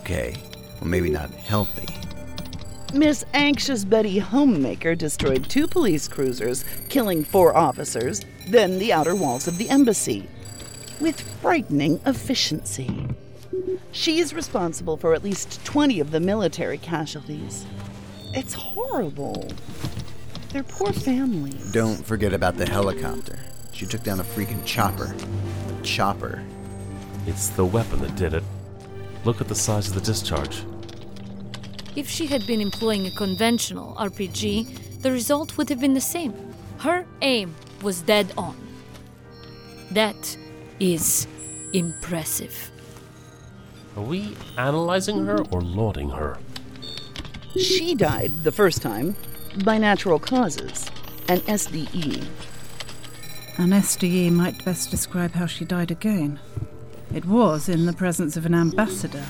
[0.01, 0.37] Okay,
[0.81, 1.87] well, maybe not healthy.
[2.93, 9.49] Miss Anxious Betty Homemaker destroyed two police cruisers, killing four officers, then the outer walls
[9.49, 10.29] of the embassy.
[11.01, 13.09] With frightening efficiency.
[13.93, 17.65] She is responsible for at least 20 of the military casualties.
[18.33, 19.49] It's horrible.
[20.51, 21.73] Their poor families.
[21.73, 23.39] Don't forget about the helicopter.
[23.73, 25.15] She took down a freaking chopper.
[25.69, 26.43] A chopper.
[27.27, 28.45] It's the weapon that did it.
[29.25, 30.65] Look at the size of the discharge.
[31.97, 36.35] If she had been employing a conventional RPG, the result would have been the same.
[36.79, 38.57] Her aim was dead on.
[39.93, 40.37] That
[40.81, 41.29] is
[41.73, 42.71] impressive.
[43.97, 46.39] Are we analyzing her or lauding her?
[47.57, 49.15] She died the first time
[49.65, 50.91] by natural causes,
[51.29, 51.41] an.
[51.41, 52.27] SDE.
[53.57, 56.41] An SDE might best describe how she died again.
[57.15, 59.25] It was in the presence of an ambassador.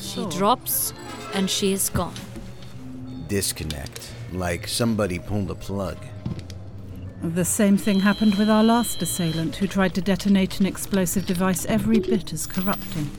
[0.00, 0.92] She drops
[1.34, 2.14] and she is gone.
[3.28, 4.12] Disconnect.
[4.32, 5.96] Like somebody pulled a plug.
[7.22, 11.64] The same thing happened with our last assailant, who tried to detonate an explosive device
[11.66, 13.10] every bit as corrupting.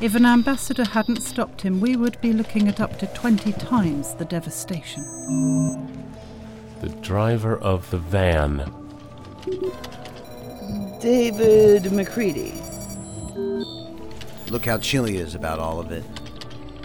[0.00, 4.14] If an ambassador hadn't stopped him, we would be looking at up to 20 times
[4.14, 5.02] the devastation.
[6.80, 8.72] The driver of the van.
[11.00, 12.54] David McCready.
[14.50, 16.04] Look how chill he is about all of it.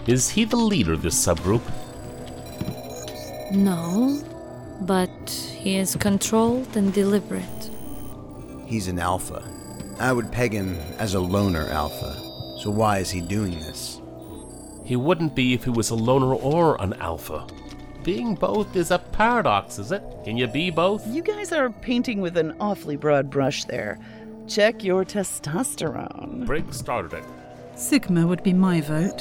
[0.08, 1.62] Is he the leader of this subgroup?
[3.52, 4.20] No,
[4.80, 7.70] but he is controlled and deliberate.
[8.66, 9.44] He's an alpha.
[10.00, 12.23] I would peg him as a loner alpha.
[12.64, 14.00] So why is he doing this?
[14.86, 17.46] He wouldn't be if he was a loner or an alpha.
[18.02, 20.02] Being both is a paradox, is it?
[20.24, 21.06] Can you be both?
[21.06, 23.98] You guys are painting with an awfully broad brush there.
[24.48, 26.46] Check your testosterone.
[26.46, 27.24] Briggs started it.
[27.74, 29.18] Sigma would be my vote.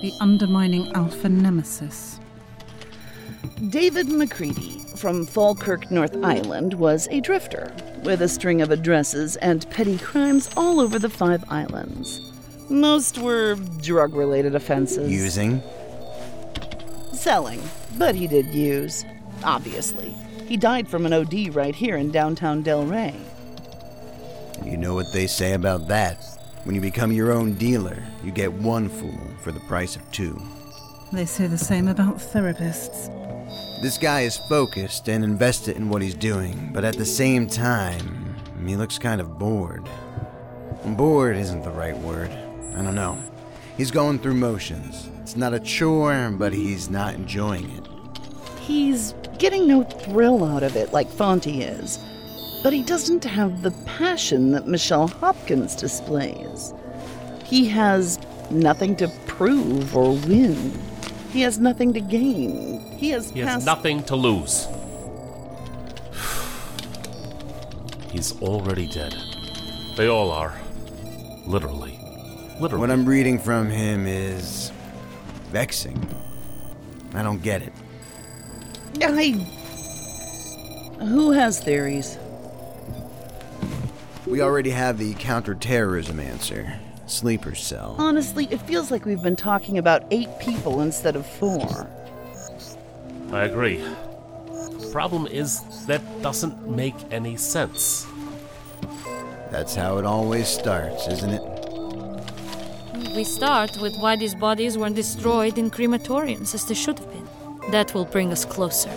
[0.00, 2.20] The undermining alpha nemesis.
[3.68, 7.74] David McCready from Falkirk, North Island, was a drifter
[8.04, 12.30] with a string of addresses and petty crimes all over the five islands.
[12.70, 15.10] Most were drug related offenses.
[15.10, 15.62] Using?
[17.12, 17.62] Selling,
[17.98, 19.04] but he did use,
[19.44, 20.14] obviously.
[20.46, 23.14] He died from an OD right here in downtown Del Rey.
[24.64, 26.24] You know what they say about that.
[26.64, 30.40] When you become your own dealer, you get one fool for the price of two.
[31.12, 33.10] They say the same about therapists.
[33.82, 38.34] This guy is focused and invested in what he's doing, but at the same time,
[38.66, 39.88] he looks kind of bored.
[40.86, 42.30] Bored isn't the right word.
[42.76, 43.18] I don't know.
[43.76, 45.08] He's going through motions.
[45.22, 47.86] It's not a chore, but he's not enjoying it.
[48.60, 51.98] He's getting no thrill out of it like Fonti is,
[52.62, 56.72] but he doesn't have the passion that Michelle Hopkins displays.
[57.44, 58.18] He has
[58.50, 60.72] nothing to prove or win.
[61.30, 62.80] He has nothing to gain.
[62.96, 64.66] He has He has nothing to lose.
[68.12, 69.14] He's already dead.
[69.96, 70.54] They all are.
[71.46, 71.98] Literally.
[72.60, 72.80] Literally.
[72.80, 74.70] What I'm reading from him is
[75.50, 76.08] vexing.
[77.14, 77.72] I don't get it.
[79.02, 79.30] I.
[81.00, 82.18] Who has theories?
[84.26, 87.96] We already have the counterterrorism answer sleeper cell.
[87.98, 91.88] Honestly, it feels like we've been talking about eight people instead of four.
[93.30, 93.84] I agree.
[94.90, 98.06] Problem is, that doesn't make any sense.
[99.50, 101.53] That's how it always starts, isn't it?
[103.14, 107.70] We start with why these bodies weren't destroyed in crematoriums as they should have been.
[107.70, 108.90] That will bring us closer.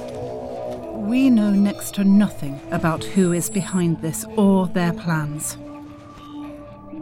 [0.95, 5.55] We know next to nothing about who is behind this or their plans.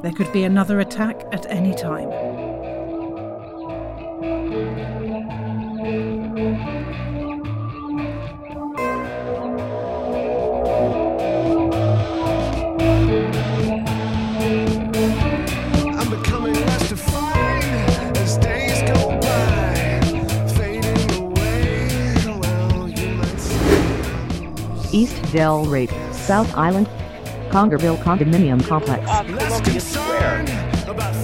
[0.02, 2.10] There could be another attack at any time.
[25.36, 26.88] Del Rey, South Island,
[27.50, 29.04] Congerville Condominium Complex.
[29.06, 30.46] Columbia Square.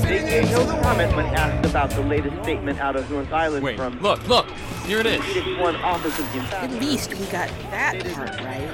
[0.03, 3.77] They made no comment when asked about the latest statement out of North Island Wait,
[3.77, 4.47] from look, look,
[4.85, 5.21] here it is.
[5.57, 8.67] One Office of At least we got that part right.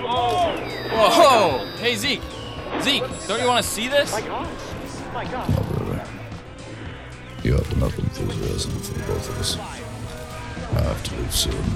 [0.00, 1.58] Whoa!
[1.76, 2.22] Hey, Zeke.
[2.80, 4.10] Zeke, don't you want to see this?
[4.10, 4.48] My God.
[5.12, 6.08] My God.
[7.44, 9.58] You have enough enthusiasm for both of us.
[9.58, 11.74] I have to leave soon.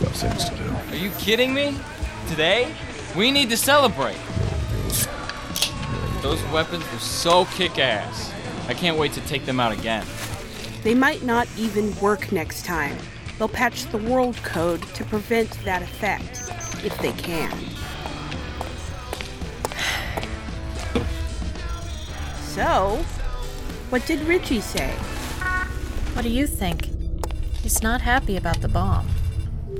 [0.00, 0.74] Got things to do.
[0.90, 1.76] Are you kidding me?
[2.28, 2.74] Today?
[3.16, 4.18] We need to celebrate.
[6.22, 8.32] Those weapons were so kick ass.
[8.68, 10.06] I can't wait to take them out again.
[10.82, 12.96] They might not even work next time.
[13.38, 16.42] They'll patch the world code to prevent that effect,
[16.84, 17.52] if they can.
[22.52, 23.02] So,
[23.88, 24.90] what did Richie say?
[26.12, 26.90] What do you think?
[27.62, 29.08] He's not happy about the bomb.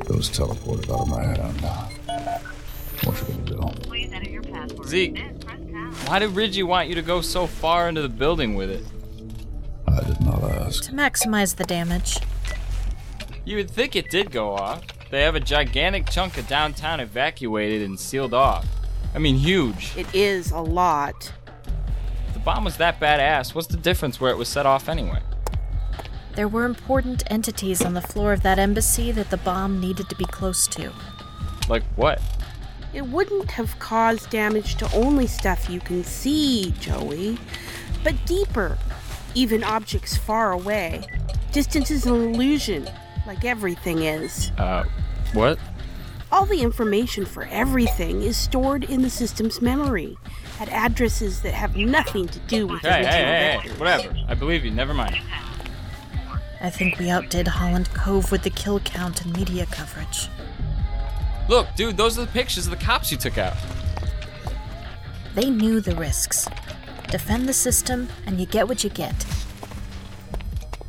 [0.06, 1.91] Those was teleported out of my hand.
[3.04, 4.84] What you gonna do?
[4.84, 5.18] Zeke,
[6.06, 8.84] why did Ridgie want you to go so far into the building with it?
[9.88, 10.84] I did not ask.
[10.84, 12.18] To maximize the damage.
[13.44, 14.82] You would think it did go off.
[15.10, 18.66] They have a gigantic chunk of downtown evacuated and sealed off.
[19.14, 19.92] I mean, huge.
[19.96, 21.32] It is a lot.
[22.28, 25.20] If the bomb was that badass, what's the difference where it was set off anyway?
[26.34, 30.16] There were important entities on the floor of that embassy that the bomb needed to
[30.16, 30.92] be close to.
[31.68, 32.20] Like what?
[32.92, 37.38] It wouldn't have caused damage to only stuff you can see, Joey,
[38.04, 38.76] but deeper,
[39.34, 41.06] even objects far away.
[41.52, 42.88] Distance is an illusion,
[43.26, 44.50] like everything is.
[44.58, 44.84] Uh,
[45.32, 45.58] what?
[46.30, 50.16] All the information for everything is stored in the system's memory
[50.60, 54.14] at addresses that have nothing to do with Hey, original hey, hey, hey, whatever.
[54.28, 54.70] I believe you.
[54.70, 55.18] Never mind.
[56.60, 60.28] I think we outdid Holland Cove with the kill count and media coverage.
[61.48, 63.56] Look, dude, those are the pictures of the cops you took out.
[65.34, 66.48] They knew the risks.
[67.10, 69.26] Defend the system, and you get what you get.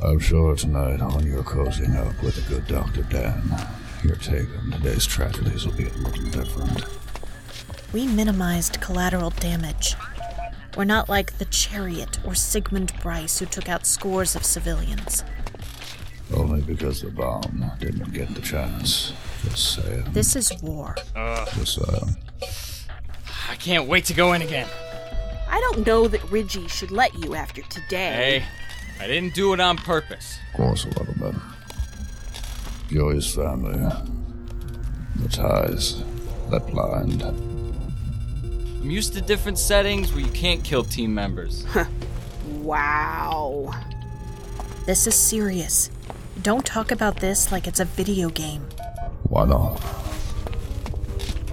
[0.01, 3.03] I'm sure tonight, when you're cozying up with a good Dr.
[3.03, 3.41] Dan,
[4.03, 6.85] your take on today's tragedies will be a little different.
[7.93, 9.95] We minimized collateral damage.
[10.75, 15.23] We're not like the Chariot or Sigmund Bryce who took out scores of civilians.
[16.35, 19.13] Only because the bomb didn't get the chance.
[19.43, 20.05] Just saying.
[20.11, 20.95] This is war.
[21.55, 22.17] Just saying.
[23.49, 24.67] I can't wait to go in again.
[25.49, 28.41] I don't know that Ridgie should let you after today.
[28.41, 30.39] Hey, I didn't do it on purpose.
[30.51, 31.35] Of course, a little bit.
[32.89, 33.77] Joey's family.
[35.17, 36.03] The ties.
[36.49, 37.21] That blind.
[37.23, 41.65] I'm used to different settings where you can't kill team members.
[42.61, 43.73] Wow.
[44.85, 45.89] This is serious.
[46.41, 48.67] Don't talk about this like it's a video game.
[49.33, 49.81] Why not?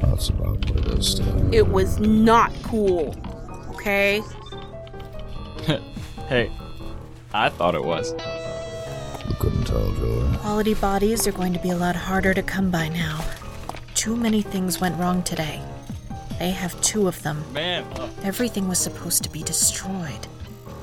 [0.02, 3.16] That's about what it is to It was not cool.
[3.70, 4.20] Okay?
[6.28, 6.52] hey,
[7.32, 8.12] I thought it was.
[9.26, 10.36] You couldn't tell, Joey.
[10.36, 13.24] Quality bodies are going to be a lot harder to come by now.
[13.94, 15.62] Too many things went wrong today.
[16.38, 17.42] They have two of them.
[17.54, 20.26] Man, uh, Everything was supposed to be destroyed.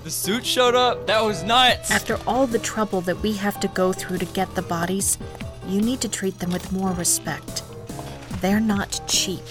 [0.04, 1.06] The suit showed up?
[1.06, 1.92] That was nuts!
[1.92, 5.20] After all the trouble that we have to go through to get the bodies,
[5.68, 7.64] you need to treat them with more respect.
[8.42, 9.44] They're not cheap.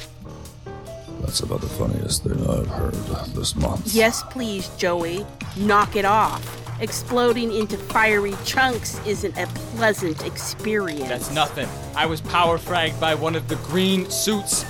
[1.21, 2.95] That's about the funniest thing I've heard
[3.35, 3.95] this month.
[3.95, 5.27] Yes, please, Joey.
[5.57, 6.63] Knock it off.
[6.81, 9.47] Exploding into fiery chunks isn't a
[9.77, 11.09] pleasant experience.
[11.09, 11.69] That's nothing.
[11.97, 14.65] I was power fragged by one of the green suits.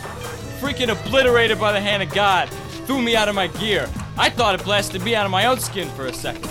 [0.61, 2.49] Freaking obliterated by the hand of God.
[2.87, 3.89] Threw me out of my gear.
[4.17, 6.49] I thought it blasted me out of my own skin for a second.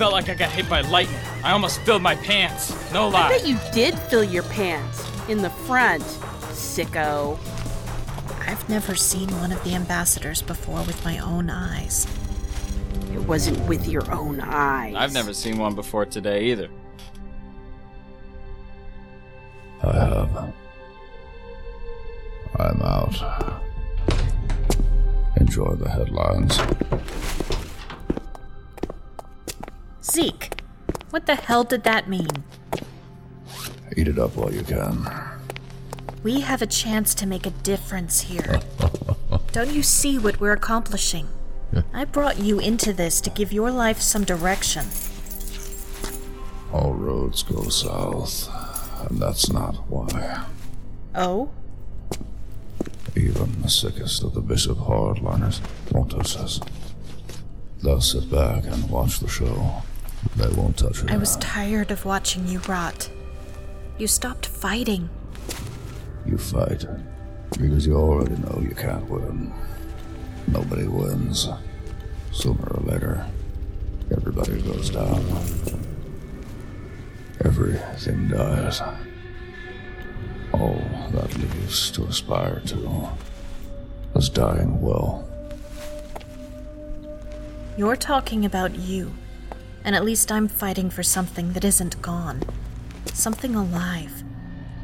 [0.00, 1.20] It felt like I got hit by lightning.
[1.44, 2.70] I almost filled my pants.
[2.90, 3.18] No lie.
[3.18, 3.28] I lie.
[3.36, 6.02] bet you did fill your pants in the front,
[6.54, 7.38] sicko.
[8.48, 12.06] I've never seen one of the ambassadors before with my own eyes.
[13.12, 14.94] It wasn't with your own eyes.
[14.96, 16.70] I've never seen one before today either.
[19.82, 20.54] I have.
[22.58, 23.60] I'm out.
[25.36, 26.58] Enjoy the headlines.
[30.10, 30.60] Zeke,
[31.10, 32.26] what the hell did that mean?
[33.96, 35.08] Eat it up while you can.
[36.24, 38.60] We have a chance to make a difference here.
[39.52, 41.28] Don't you see what we're accomplishing?
[41.94, 44.86] I brought you into this to give your life some direction.
[46.72, 48.48] All roads go south,
[49.08, 50.44] and that's not why.
[51.14, 51.50] Oh?
[53.14, 55.60] Even the sickest of the Bishop hardliners
[55.92, 56.60] won't touch us.
[57.82, 59.82] They'll sit back and watch the show.
[60.36, 61.10] They won't touch it.
[61.10, 63.10] I was tired of watching you rot.
[63.98, 65.08] You stopped fighting.
[66.26, 66.84] You fight
[67.58, 69.52] because you already know you can't win.
[70.46, 71.48] Nobody wins.
[72.32, 73.26] Sooner or later,
[74.10, 75.24] everybody goes down.
[77.44, 78.80] Everything dies.
[80.52, 83.08] All that leaves to aspire to
[84.14, 85.26] is dying well.
[87.76, 89.12] You're talking about you.
[89.84, 92.42] And at least I'm fighting for something that isn't gone.
[93.12, 94.22] Something alive.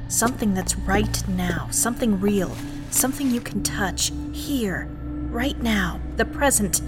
[0.09, 1.69] Something that's right now.
[1.71, 2.57] Something real.
[2.91, 4.13] Something you can touch.
[4.33, 4.89] Here.
[5.31, 6.01] Right now.
[6.17, 6.81] The present.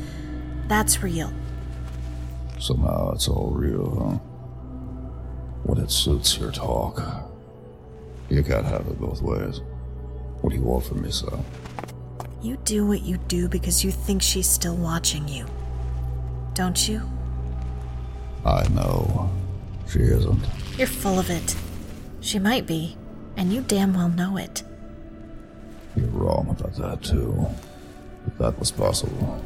[0.69, 1.33] That's real.
[2.59, 4.19] Somehow it's all real, huh?
[5.65, 7.03] When it suits your talk.
[8.31, 9.61] You can't have it both ways.
[10.41, 11.45] What do you want from me, son?
[12.41, 15.47] You do what you do because you think she's still watching you.
[16.55, 17.03] Don't you?
[18.49, 19.31] I know.
[19.91, 20.43] She isn't.
[20.79, 21.55] You're full of it.
[22.21, 22.97] She might be,
[23.37, 24.63] and you damn well know it.
[25.95, 27.47] You're wrong about that, too.
[28.27, 29.45] If that was possible,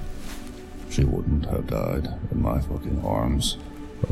[0.89, 3.59] she wouldn't have died in my fucking arms.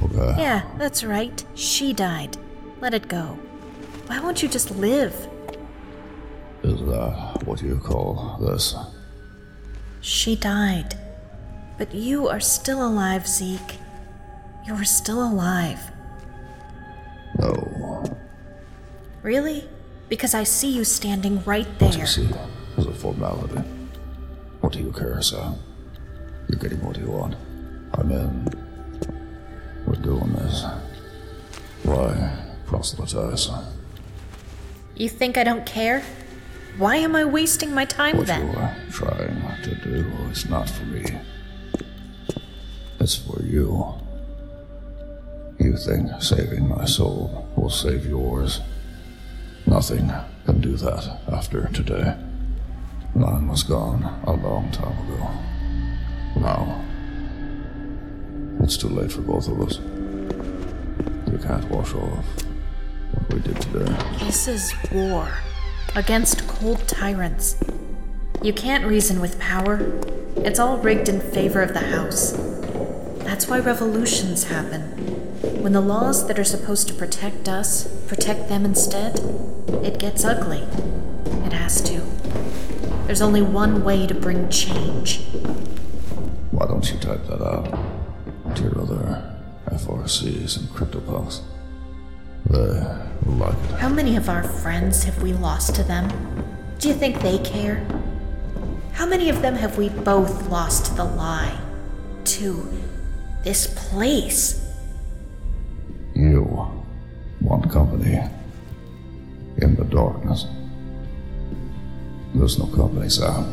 [0.02, 0.34] Okay?
[0.42, 1.44] Yeah, that's right.
[1.54, 2.36] She died.
[2.80, 3.38] Let it go.
[4.06, 5.14] Why won't you just live?
[6.64, 8.74] Is that what you call this?
[10.00, 10.98] She died.
[11.78, 13.78] But you are still alive, Zeke.
[14.66, 15.80] You're still alive.
[17.38, 18.04] No.
[19.22, 19.68] Really?
[20.08, 22.00] Because I see you standing right What there.
[22.00, 22.28] you see
[22.76, 23.62] is a formality.
[24.60, 25.54] What do you care, sir?
[26.48, 27.34] You're getting what you want.
[27.94, 28.44] I'm in.
[29.86, 30.64] We're doing this.
[31.82, 33.48] Why proselytize?
[34.96, 36.02] You think I don't care?
[36.78, 38.50] Why am I wasting my time What then?
[38.52, 41.04] you are trying to do is not for me.
[43.00, 43.94] It's for you.
[45.80, 48.60] Saving my soul will save yours.
[49.64, 50.12] Nothing
[50.44, 52.16] can do that after today.
[53.14, 55.30] Mine was gone a long time ago.
[56.38, 56.84] Now,
[58.62, 59.78] it's too late for both of us.
[61.32, 62.26] You can't wash off
[63.14, 63.96] what we did today.
[64.18, 65.32] This is war
[65.96, 67.56] against cold tyrants.
[68.42, 69.80] You can't reason with power.
[70.36, 72.32] It's all rigged in favor of the house.
[73.24, 75.19] That's why revolutions happen.
[75.60, 79.18] When the laws that are supposed to protect us protect them instead,
[79.84, 80.62] it gets ugly.
[81.44, 82.00] It has to.
[83.06, 85.20] There's only one way to bring change.
[86.50, 89.36] Why don't you type that out to your other
[89.66, 91.42] FRCs and CryptoPunks?
[92.46, 93.80] They like it.
[93.80, 96.08] How many of our friends have we lost to them?
[96.78, 97.86] Do you think they care?
[98.92, 101.60] How many of them have we both lost to the lie?
[102.24, 102.66] To
[103.44, 104.69] this place?
[107.70, 108.20] Company
[109.58, 110.46] in the darkness.
[112.34, 113.44] There's no company, Sam.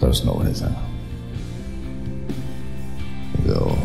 [0.00, 0.74] There's no anything.
[3.44, 3.83] You'll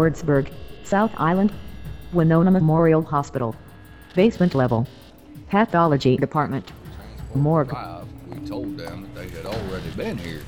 [0.00, 0.50] Howardsburg,
[0.82, 1.52] South Island,
[2.14, 3.54] Winona Memorial Hospital.
[4.14, 4.88] Basement level.
[5.50, 6.72] Pathology Department.
[7.34, 7.76] Morgue.
[8.28, 10.40] We told them that they had already been here.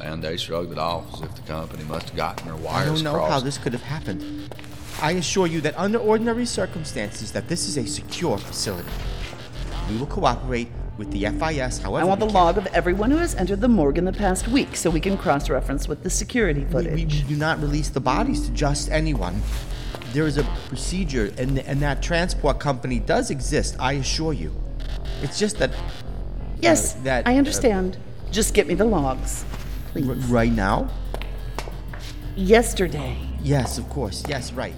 [0.00, 2.90] And they shrugged it off as if the company must have gotten their wires crossed.
[2.90, 3.32] I don't know crossed.
[3.32, 4.54] how this could have happened.
[5.02, 8.88] I assure you that under ordinary circumstances that this is a secure facility.
[9.90, 10.68] We will cooperate
[10.98, 13.98] with the FIS however I want the log of everyone who has entered the morgue
[13.98, 16.94] in the past week so we can cross reference with the security footage.
[16.94, 19.40] we do not release the bodies to just anyone.
[20.12, 24.52] There is a procedure, and, and that transport company does exist, I assure you.
[25.22, 25.70] It's just that.
[26.60, 27.96] yes, uh, that I uh, understand.
[28.32, 29.44] Just get me the logs.
[29.92, 30.08] Please.
[30.08, 30.90] r- right now?
[32.34, 33.16] Yesterday.
[33.42, 34.24] Yes, of course.
[34.28, 34.74] Yes, right.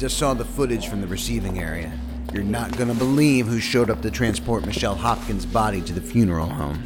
[0.00, 1.92] Just saw the footage from the receiving area.
[2.32, 6.46] You're not gonna believe who showed up to transport Michelle Hopkins' body to the funeral
[6.46, 6.82] home.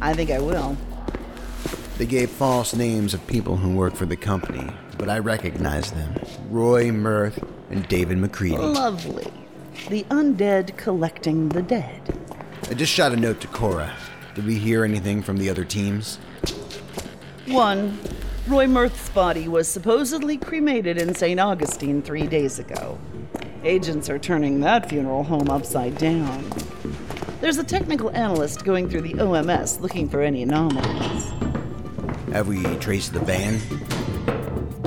[0.00, 0.74] I think I will.
[1.98, 6.18] They gave false names of people who work for the company, but I recognize them
[6.48, 7.38] Roy Mirth
[7.68, 8.56] and David McCready.
[8.56, 9.30] Lovely.
[9.90, 12.18] The undead collecting the dead.
[12.70, 13.92] I just shot a note to Cora.
[14.34, 16.16] Did we hear anything from the other teams?
[17.46, 17.98] One,
[18.48, 21.38] Roy Mirth's body was supposedly cremated in St.
[21.38, 22.98] Augustine three days ago.
[23.62, 26.50] Agents are turning that funeral home upside down.
[27.42, 31.30] There's a technical analyst going through the OMS looking for any anomalies.
[32.32, 33.60] Have we traced the van?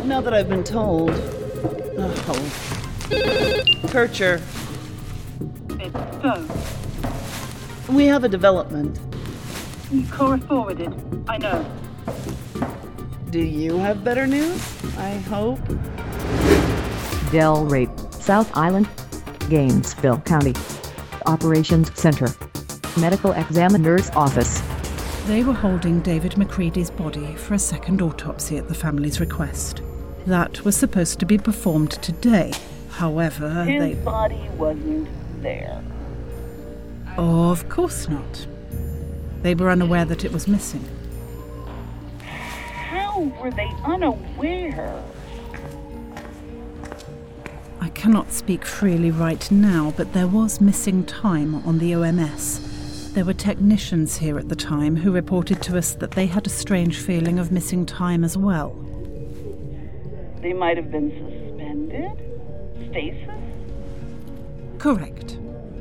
[0.07, 1.12] Now that I've been told.
[1.99, 2.51] Oh.
[3.89, 4.41] Kircher.
[5.80, 5.93] It's
[6.24, 7.93] so.
[7.93, 8.99] We have a development.
[10.09, 10.95] Cora forwarded.
[11.28, 11.64] I know.
[13.32, 14.61] Do you have better news?
[14.97, 15.61] I hope.
[17.32, 18.89] Del Rey, South Island,
[19.47, 20.53] Gainesville County.
[21.27, 22.27] Operations Center.
[22.99, 24.61] Medical Examiner's Office.
[25.27, 29.82] They were holding David McCready's body for a second autopsy at the family's request.
[30.25, 32.51] That was supposed to be performed today.
[32.89, 33.93] However, His they.
[34.03, 35.07] body wasn't
[35.41, 35.82] there.
[37.15, 38.45] Of course not.
[39.41, 40.84] They were unaware that it was missing.
[43.12, 45.03] How were they unaware?
[47.82, 53.12] I cannot speak freely right now, but there was missing time on the OMS.
[53.14, 56.49] There were technicians here at the time who reported to us that they had a
[56.49, 58.70] strange feeling of missing time as well.
[60.41, 62.18] They might have been suspended?
[62.91, 63.30] Stasis?
[64.78, 65.38] Correct.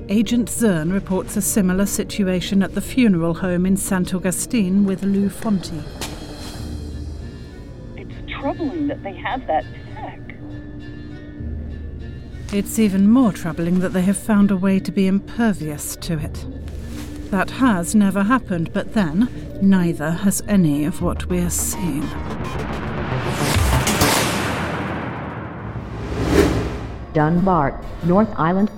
[0.08, 5.28] Agent Zern reports a similar situation at the funeral home in Saint Augustine with Lou
[5.28, 6.09] Fonti.
[8.40, 10.18] It's troubling that they have that tech.
[12.54, 16.46] It's even more troubling that they have found a way to be impervious to it.
[17.30, 19.28] That has never happened, but then,
[19.60, 22.00] neither has any of what we are seeing.
[27.12, 28.70] Dunbar, North Island.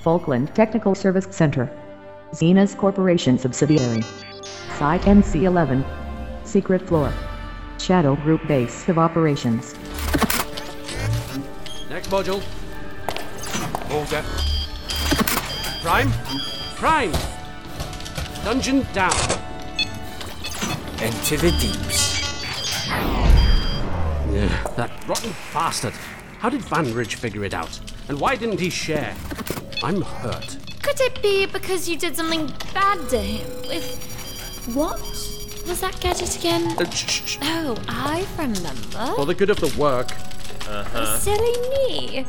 [0.00, 1.70] Falkland Technical Service Center.
[2.32, 4.00] Zenas Corporation subsidiary.
[4.78, 5.84] Site NC11.
[6.46, 7.12] Secret floor.
[7.84, 9.74] Shadow Group Base of Operations.
[11.90, 12.42] Next module.
[13.92, 14.24] Order.
[15.82, 16.10] Prime.
[16.76, 17.12] Prime.
[18.42, 19.12] Dungeon down.
[21.02, 22.24] Into the deeps.
[24.32, 25.92] Yeah, that rotten bastard.
[26.38, 27.78] How did Van Ridge figure it out?
[28.08, 29.14] And why didn't he share?
[29.82, 30.56] I'm hurt.
[30.82, 34.72] Could it be because you did something bad to him with.
[34.74, 35.23] What?
[35.66, 36.76] Was that gadget again?
[36.78, 37.38] Uh, shh, shh, shh.
[37.42, 39.14] Oh, I remember.
[39.16, 40.10] For the good of the work.
[40.68, 41.54] Oh, Silly
[41.88, 42.26] me.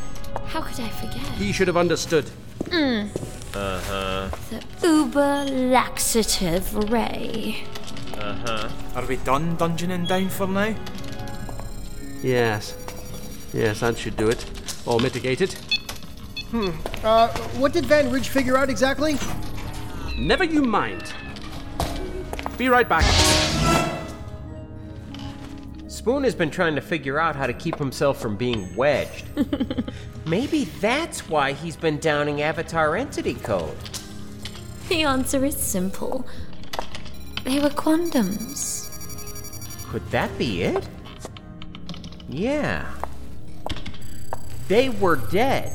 [0.47, 1.25] How could I forget?
[1.37, 2.25] He should have understood.
[2.65, 3.09] Mm.
[3.53, 4.29] Uh huh.
[4.49, 7.63] The uber laxative ray.
[8.17, 8.69] Uh huh.
[8.95, 10.75] Are we done dungeoning down for now?
[12.21, 12.75] Yes.
[13.53, 14.45] Yes, that should do it.
[14.85, 15.53] Or mitigate it.
[16.51, 16.69] Hmm.
[17.03, 17.27] Uh,
[17.57, 19.17] what did Van Ridge figure out exactly?
[20.17, 21.13] Never you mind.
[22.57, 23.03] Be right back.
[25.87, 29.25] Spoon has been trying to figure out how to keep himself from being wedged.
[30.25, 33.75] Maybe that's why he's been downing Avatar entity code.
[34.87, 36.27] The answer is simple.
[37.43, 38.91] They were quantums.
[39.89, 40.87] Could that be it?
[42.29, 42.85] Yeah.
[44.67, 45.71] They were dead.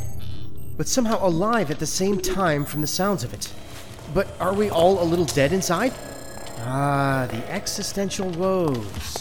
[0.77, 3.53] But somehow alive at the same time from the sounds of it.
[4.15, 5.93] But are we all a little dead inside?
[6.63, 9.19] Ah, the existential woes.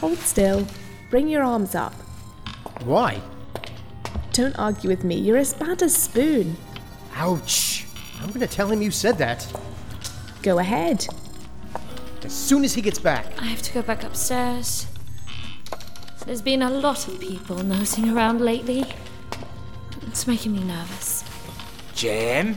[0.00, 0.66] Hold still.
[1.10, 1.94] Bring your arms up.
[2.84, 3.20] Why?
[4.32, 5.16] Don't argue with me.
[5.16, 6.56] You're as bad as Spoon.
[7.14, 7.86] Ouch.
[8.20, 9.46] I'm gonna tell him you said that.
[10.42, 11.06] Go ahead.
[12.24, 13.26] As soon as he gets back.
[13.40, 14.86] I have to go back upstairs.
[16.26, 18.84] There's been a lot of people nosing around lately.
[20.06, 21.22] It's making me nervous.
[21.94, 22.56] Jem?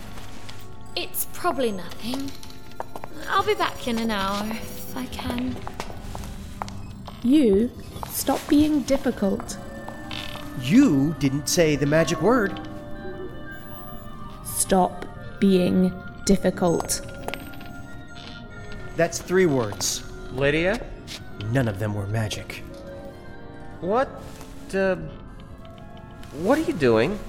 [0.95, 2.31] It's probably nothing.
[3.29, 5.55] I'll be back in an hour if I can.
[7.23, 7.69] You
[8.09, 9.57] stop being difficult.
[10.61, 12.59] You didn't say the magic word.
[14.45, 15.05] Stop
[15.39, 15.91] being
[16.25, 17.01] difficult.
[18.95, 20.03] That's three words.
[20.33, 20.81] Lydia?
[21.51, 22.63] None of them were magic.
[23.81, 24.09] What?
[24.73, 24.95] Uh,
[26.41, 27.19] what are you doing?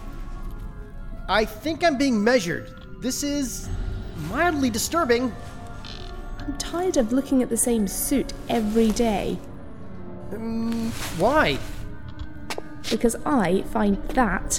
[1.28, 2.72] I think I'm being measured.
[3.00, 3.68] This is
[4.30, 5.32] mildly disturbing.
[6.48, 9.38] I'm tired of looking at the same suit every day.
[10.32, 11.58] Um, why?
[12.90, 14.58] Because I find that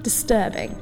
[0.00, 0.74] disturbing.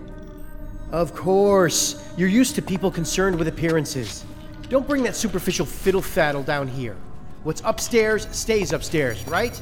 [0.92, 2.08] Of course.
[2.16, 4.24] You're used to people concerned with appearances.
[4.68, 6.94] Don't bring that superficial fiddle faddle down here.
[7.42, 9.56] What's upstairs stays upstairs, right?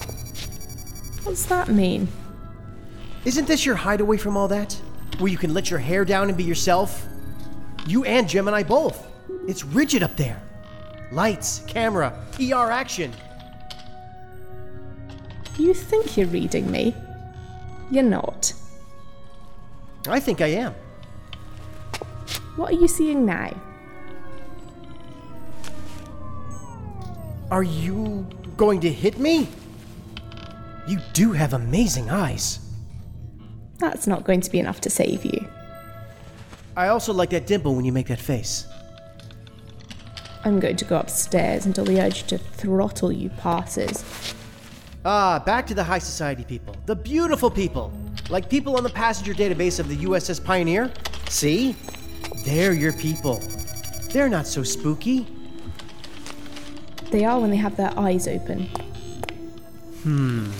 [1.22, 2.08] What's that mean?
[3.24, 4.74] Isn't this your hideaway from all that?
[5.16, 7.06] Where you can let your hair down and be yourself?
[7.86, 9.06] You and Gemini both.
[9.48, 10.42] It's rigid up there.
[11.14, 13.12] Lights, camera, ER action.
[15.56, 16.92] You think you're reading me?
[17.88, 18.52] You're not.
[20.08, 20.74] I think I am.
[22.56, 23.54] What are you seeing now?
[27.52, 29.48] Are you going to hit me?
[30.88, 32.58] You do have amazing eyes.
[33.78, 35.48] That's not going to be enough to save you.
[36.76, 38.66] I also like that dimple when you make that face.
[40.44, 44.04] I'm going to go upstairs until the urge to throttle you passes.
[45.06, 46.76] Ah, back to the high society people.
[46.86, 47.92] The beautiful people.
[48.28, 50.90] Like people on the passenger database of the USS Pioneer.
[51.28, 51.76] See?
[52.44, 53.42] They're your people.
[54.12, 55.26] They're not so spooky.
[57.10, 58.66] They are when they have their eyes open.
[60.02, 60.50] Hmm.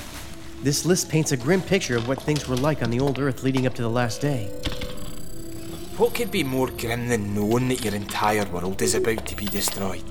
[0.63, 3.43] This list paints a grim picture of what things were like on the old Earth
[3.43, 4.51] leading up to the last day.
[5.97, 9.47] What could be more grim than knowing that your entire world is about to be
[9.47, 10.03] destroyed?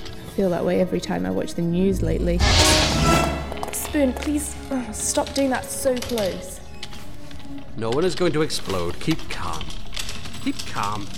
[0.00, 2.38] I feel that way every time I watch the news lately.
[3.72, 6.60] Spoon, please oh, stop doing that so close.
[7.76, 9.00] No one is going to explode.
[9.00, 9.64] Keep calm.
[10.44, 11.08] Keep calm.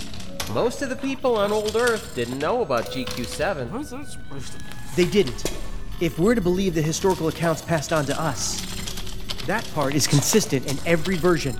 [0.51, 3.69] Most of the people on old Earth didn't know about GQ7.
[3.69, 4.63] What's that supposed to
[4.95, 5.53] They didn't.
[5.99, 8.61] If we're to believe the historical accounts passed on to us,
[9.45, 11.55] that part is consistent in every version.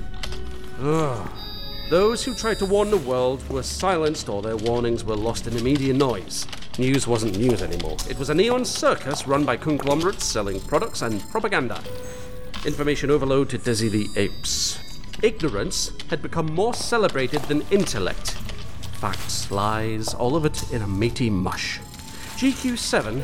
[0.82, 1.30] Ugh.
[1.92, 5.54] Those who tried to warn the world were silenced or their warnings were lost in
[5.54, 6.48] the media noise.
[6.80, 7.98] News wasn't news anymore.
[8.10, 11.84] It was a neon circus run by conglomerates selling products and propaganda.
[12.66, 14.80] Information overload to dizzy the apes.
[15.22, 18.38] Ignorance had become more celebrated than intellect.
[19.02, 21.82] Facts, lies, all of it in a meaty mush.
[22.38, 23.22] GQ7,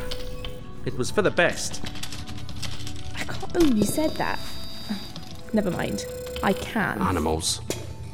[0.84, 1.82] it was for the best.
[3.16, 4.40] I can't believe you said that.
[5.54, 6.06] Never mind.
[6.44, 7.02] I can.
[7.02, 7.62] Animals.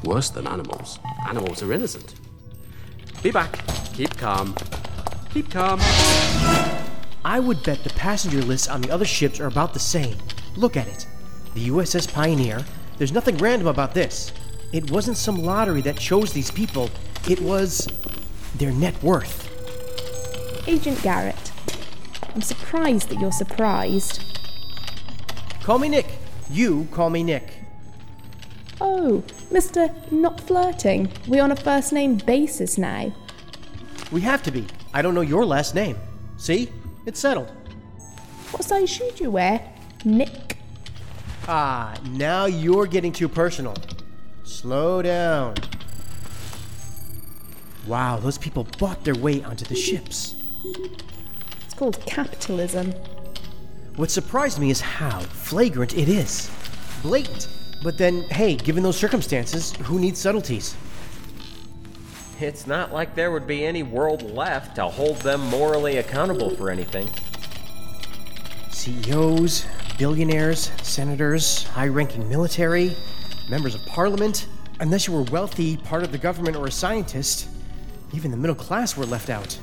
[0.04, 1.00] Worse than animals.
[1.28, 2.16] Animals are innocent.
[3.22, 3.60] Be back.
[3.94, 4.56] Keep calm.
[5.34, 5.80] Keep calm.
[7.26, 10.18] I would bet the passenger lists on the other ships are about the same.
[10.58, 11.08] Look at it.
[11.54, 12.66] The USS Pioneer,
[12.98, 14.34] there's nothing random about this.
[14.74, 16.90] It wasn't some lottery that chose these people,
[17.30, 17.88] it was
[18.56, 19.50] their net worth.
[20.68, 21.52] Agent Garrett,
[22.36, 24.22] I'm surprised that you're surprised.
[25.62, 26.08] Call me Nick.
[26.50, 27.63] You call me Nick.
[28.86, 29.90] Oh, Mr.
[30.12, 31.10] Not Flirting.
[31.30, 33.14] We're on a first name basis now.
[34.12, 34.68] We have to be.
[34.94, 35.96] I don't know your last name.
[36.36, 36.70] See?
[37.06, 37.50] It's settled.
[38.52, 39.62] What size shoe do you wear?
[40.04, 40.58] Nick.
[41.48, 43.74] Ah, now you're getting too personal.
[44.44, 45.56] Slow down.
[47.88, 50.36] Wow, those people bought their way onto the ships.
[50.66, 52.92] It's called capitalism.
[53.96, 56.52] What surprised me is how flagrant it is.
[57.02, 57.48] Blatant.
[57.84, 60.76] But then, hey, given those circumstances, who needs subtleties?
[62.40, 66.70] It's not like there would be any world left to hold them morally accountable for
[66.70, 67.10] anything.
[68.72, 69.66] CEOs,
[69.98, 72.96] billionaires, senators, high ranking military,
[73.50, 74.48] members of parliament.
[74.80, 77.48] Unless you were wealthy, part of the government, or a scientist,
[78.14, 79.58] even the middle class were left out.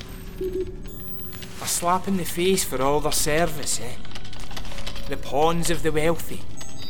[1.61, 3.93] A slap in the face for all their service, eh?
[5.09, 6.41] The pawns of the wealthy,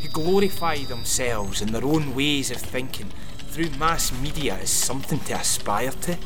[0.02, 3.12] who glorify themselves and their own ways of thinking
[3.48, 6.18] through mass media as something to aspire to.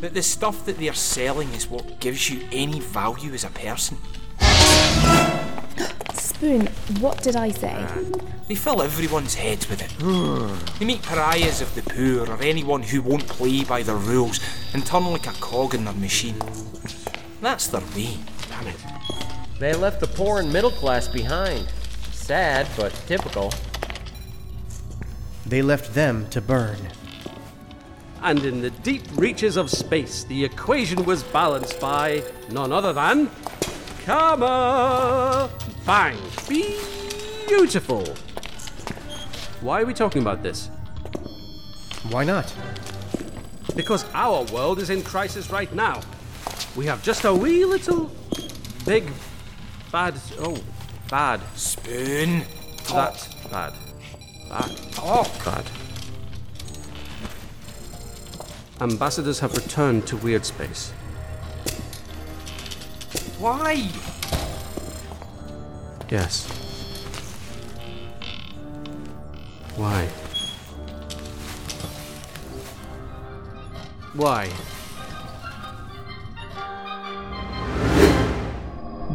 [0.00, 3.98] That the stuff that they're selling is what gives you any value as a person.
[6.14, 6.66] Spoon,
[7.00, 7.74] what did I say?
[7.76, 7.98] Ah,
[8.48, 10.78] they fill everyone's heads with it.
[10.78, 14.40] they make pariahs of the poor or anyone who won't play by their rules
[14.72, 16.38] and turn like a cog in their machine.
[17.40, 18.16] That's their way.
[18.48, 18.76] Damn it.
[19.58, 21.70] They left the poor and middle class behind.
[22.30, 23.52] Sad, but typical.
[25.46, 26.78] They left them to burn.
[28.22, 33.28] And in the deep reaches of space, the equation was balanced by none other than
[34.04, 35.50] Karma!
[35.84, 36.16] Bang!
[37.48, 38.06] Beautiful!
[39.60, 40.68] Why are we talking about this?
[42.10, 42.54] Why not?
[43.74, 46.00] Because our world is in crisis right now.
[46.76, 48.08] We have just a wee little
[48.86, 49.10] big
[49.90, 50.56] bad oh
[51.10, 52.44] bad spoon.
[52.92, 53.74] That bad.
[54.48, 54.76] Bad.
[54.92, 55.44] Talk.
[55.44, 55.64] Bad.
[58.80, 60.92] Ambassadors have returned to Weird Space.
[63.38, 63.88] Why?
[66.08, 66.46] Yes.
[69.76, 70.06] Why?
[74.14, 74.50] Why?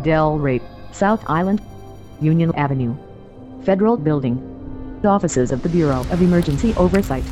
[0.01, 1.61] Del Rey, South Island,
[2.25, 2.97] Union Avenue,
[3.63, 4.41] Federal Building,
[5.05, 7.23] Offices of the Bureau of Emergency Oversight.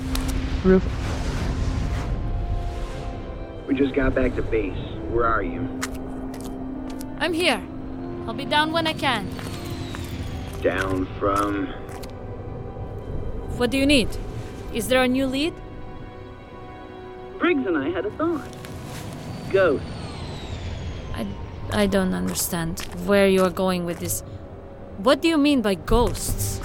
[0.63, 0.85] Roof.
[3.67, 4.77] We just got back to base.
[5.09, 5.67] Where are you?
[7.17, 7.61] I'm here.
[8.27, 9.27] I'll be down when I can.
[10.61, 11.67] Down from.
[13.57, 14.09] What do you need?
[14.73, 15.53] Is there a new lead?
[17.39, 18.47] Briggs and I had a thought.
[19.51, 19.87] Ghosts.
[21.13, 21.27] I,
[21.71, 24.23] I don't understand where you are going with this.
[24.97, 26.59] What do you mean by ghosts?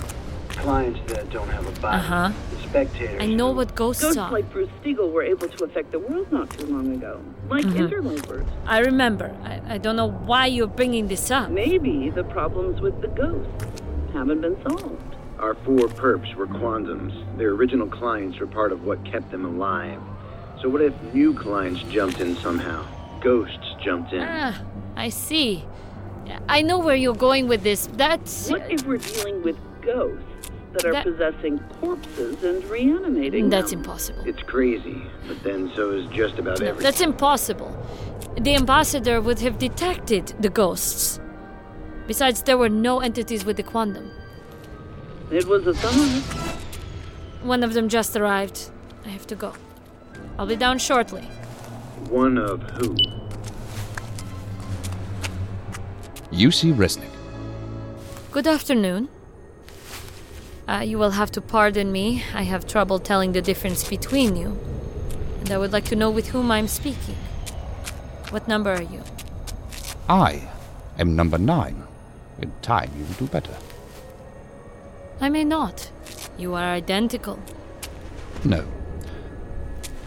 [0.49, 1.97] Clients that don't have a body.
[1.99, 2.33] Uh huh.
[2.69, 3.23] Spectators.
[3.23, 4.09] I know what ghosts are.
[4.09, 4.33] Ghosts are.
[4.33, 7.79] like Bruce Stiegel were able to affect the world not too long ago, like Mhm.
[7.79, 8.47] interlopers.
[8.67, 9.35] I remember.
[9.45, 11.49] I, I don't know why you're bringing this up.
[11.51, 13.65] Maybe the problems with the ghosts
[14.13, 15.15] haven't been solved.
[15.39, 17.15] Our four perps were quantums.
[17.39, 20.01] Their original clients were part of what kept them alive.
[20.61, 22.85] So what if new clients jumped in somehow?
[23.21, 24.23] Ghosts jumped in.
[24.23, 24.61] Ah,
[24.97, 25.65] I see.
[26.49, 27.89] I know where you're going with this.
[27.95, 28.51] That's.
[28.51, 30.25] What if we're dealing with ghosts
[30.73, 33.51] that are That- possessing corpses and reanimating them?
[33.51, 33.81] That's them?
[33.81, 34.23] impossible.
[34.27, 36.83] It's crazy, but then so is just about everything.
[36.83, 37.71] that's impossible.
[38.39, 41.19] The ambassador would have detected the ghosts.
[42.07, 44.11] Besides, there were no entities with the quantum.
[45.31, 46.55] It was a thought.
[47.43, 48.71] One of them just arrived.
[49.05, 49.53] I have to go.
[50.39, 51.23] I'll be down shortly.
[52.09, 52.97] One of who?
[56.33, 57.09] UC Resnick.
[58.33, 59.09] Good afternoon.
[60.69, 62.23] Uh, you will have to pardon me.
[62.35, 64.59] I have trouble telling the difference between you.
[65.41, 67.17] And I would like to know with whom I'm speaking.
[68.29, 69.03] What number are you?
[70.07, 70.47] I
[70.99, 71.85] am number nine.
[72.43, 73.57] In time, you will do better.
[75.23, 75.91] I may not.
[76.37, 77.39] You are identical.
[78.45, 78.67] No.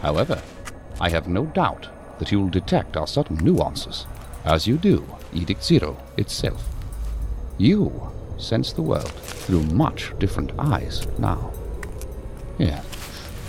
[0.01, 0.39] However,
[0.99, 4.05] I have no doubt that you will detect our subtle nuances,
[4.45, 5.03] as you do
[5.33, 6.67] Edict Zero itself.
[7.57, 11.51] You sense the world through much different eyes now.
[12.57, 12.83] Yeah,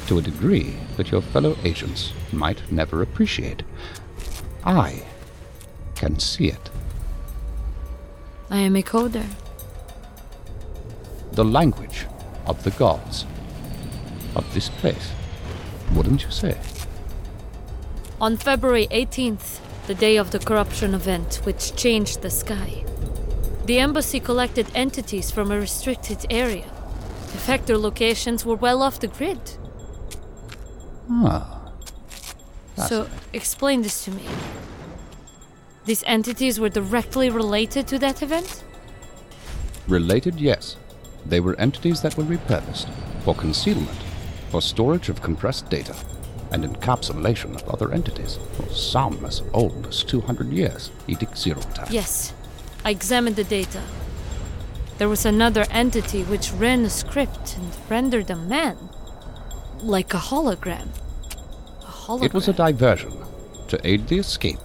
[0.06, 3.62] to a degree that your fellow agents might never appreciate.
[4.64, 5.02] I
[5.94, 6.70] can see it.
[8.50, 9.26] I am a coder.
[11.32, 12.06] The language
[12.46, 13.24] of the gods.
[14.34, 15.12] Of this place.
[15.94, 16.58] Wouldn't you say?
[18.20, 22.84] On February 18th, the day of the corruption event which changed the sky,
[23.66, 26.70] the embassy collected entities from a restricted area.
[27.28, 29.40] Effector locations were well off the grid.
[31.10, 31.72] Ah.
[32.76, 34.26] So, explain this to me.
[35.84, 38.64] These entities were directly related to that event?
[39.88, 40.76] Related, yes.
[41.26, 42.88] They were entities that were repurposed
[43.24, 43.98] for concealment,
[44.50, 45.94] for storage of compressed data,
[46.52, 48.38] and encapsulation of other entities,
[48.70, 51.88] some as old as 200 years, Edict Zero time.
[51.90, 52.34] Yes.
[52.84, 53.82] I examined the data.
[54.98, 58.76] There was another entity which ran a script and rendered a man.
[59.80, 60.88] Like a hologram.
[61.80, 62.24] A hologram.
[62.24, 63.12] It was a diversion
[63.68, 64.60] to aid the escape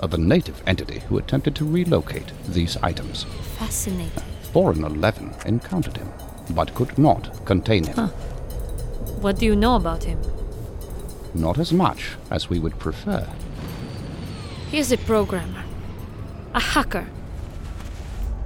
[0.00, 3.24] of a native entity who attempted to relocate these items.
[3.58, 4.22] Fascinating.
[4.52, 6.12] Foreign 11 encountered him,
[6.50, 7.94] but could not contain him.
[7.94, 8.08] Huh.
[9.20, 10.20] What do you know about him?
[11.34, 13.26] Not as much as we would prefer.
[14.70, 15.64] He is a programmer.
[16.54, 17.06] A hacker.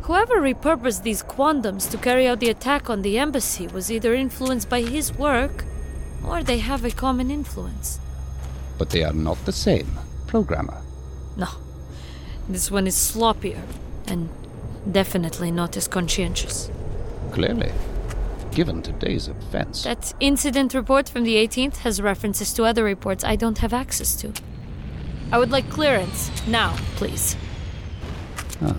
[0.03, 4.68] Whoever repurposed these quantums to carry out the attack on the embassy was either influenced
[4.68, 5.64] by his work
[6.26, 8.01] or they have a common influence.
[8.78, 10.80] But they are not the same programmer.
[11.37, 11.49] No.
[12.49, 13.62] This one is sloppier
[14.07, 14.28] and
[14.91, 16.70] definitely not as conscientious.
[17.30, 17.72] Clearly,
[18.53, 19.84] given today's events.
[19.84, 24.14] That incident report from the 18th has references to other reports I don't have access
[24.16, 24.32] to.
[25.32, 27.36] I would like clearance now, please.
[28.61, 28.76] Ah,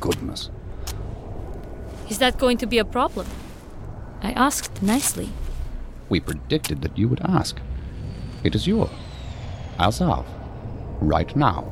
[0.00, 0.50] goodness.
[2.08, 3.26] Is that going to be a problem?
[4.22, 5.30] I asked nicely.
[6.08, 7.60] We predicted that you would ask.
[8.42, 8.90] It is yours.
[9.78, 10.26] As of
[11.00, 11.62] right now.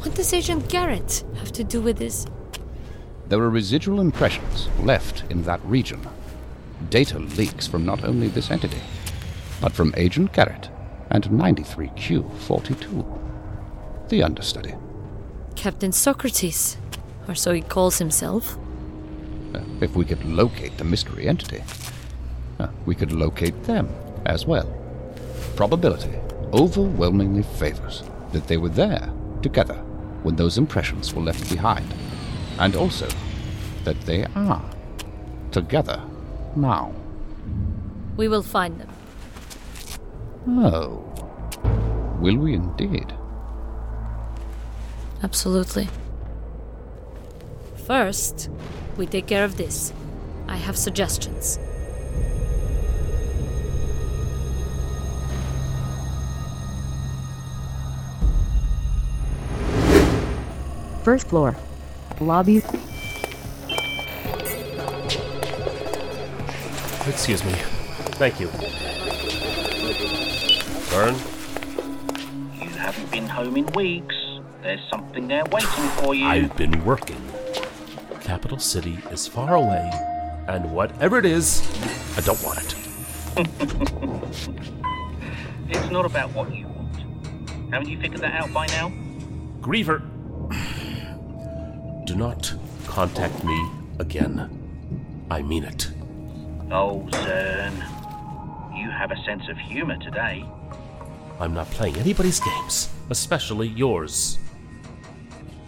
[0.00, 2.26] What does Agent Garrett have to do with this?
[3.32, 6.06] There are residual impressions left in that region.
[6.90, 8.82] Data leaks from not only this entity,
[9.58, 10.68] but from Agent Garrett
[11.08, 14.10] and 93Q42.
[14.10, 14.74] The understudy.
[15.56, 16.76] Captain Socrates,
[17.26, 18.58] or so he calls himself.
[19.54, 21.64] Uh, if we could locate the mystery entity,
[22.60, 23.88] uh, we could locate them
[24.26, 24.70] as well.
[25.56, 26.18] Probability
[26.52, 28.02] overwhelmingly favors
[28.32, 29.10] that they were there
[29.40, 29.82] together
[30.22, 31.94] when those impressions were left behind,
[32.58, 33.08] and also
[33.84, 34.62] that they are
[35.50, 36.02] together
[36.56, 36.92] now.
[38.16, 38.88] We will find them.
[40.48, 41.02] Oh,
[42.20, 43.12] will we indeed?
[45.22, 45.88] Absolutely.
[47.86, 48.50] First,
[48.96, 49.92] we take care of this.
[50.48, 51.58] I have suggestions.
[61.02, 61.56] First floor.
[62.20, 62.62] Lobby.
[67.06, 67.52] Excuse me.
[68.18, 68.48] Thank you.
[70.88, 71.14] Vern?
[72.60, 74.14] You haven't been home in weeks.
[74.62, 76.26] There's something there waiting for you.
[76.26, 77.20] I've been working.
[78.20, 79.90] Capital City is far away,
[80.46, 81.60] and whatever it is,
[82.16, 82.76] I don't want it.
[85.68, 86.96] it's not about what you want.
[87.72, 88.92] Haven't you figured that out by now?
[89.60, 90.02] Griever,
[92.12, 92.52] do not
[92.86, 94.36] contact me again.
[95.30, 95.90] I mean it.
[96.70, 97.74] Oh, Zern.
[98.76, 100.44] You have a sense of humor today.
[101.40, 104.38] I'm not playing anybody's games, especially yours.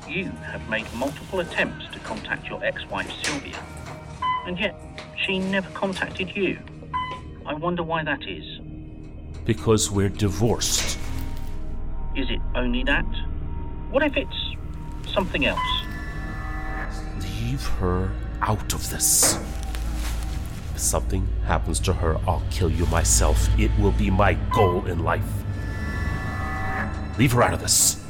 [0.07, 3.59] You have made multiple attempts to contact your ex wife Sylvia,
[4.47, 4.78] and yet
[5.24, 6.59] she never contacted you.
[7.47, 8.61] I wonder why that is.
[9.47, 10.99] Because we're divorced.
[12.14, 13.07] Is it only that?
[13.90, 14.57] What if it's
[15.11, 15.84] something else?
[17.45, 19.38] Leave her out of this.
[20.74, 23.49] If something happens to her, I'll kill you myself.
[23.59, 25.45] It will be my goal in life.
[27.18, 28.03] Leave her out of this.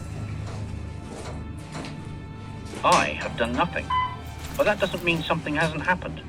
[2.85, 3.85] I have done nothing.
[4.57, 6.23] But that doesn't mean something hasn't happened.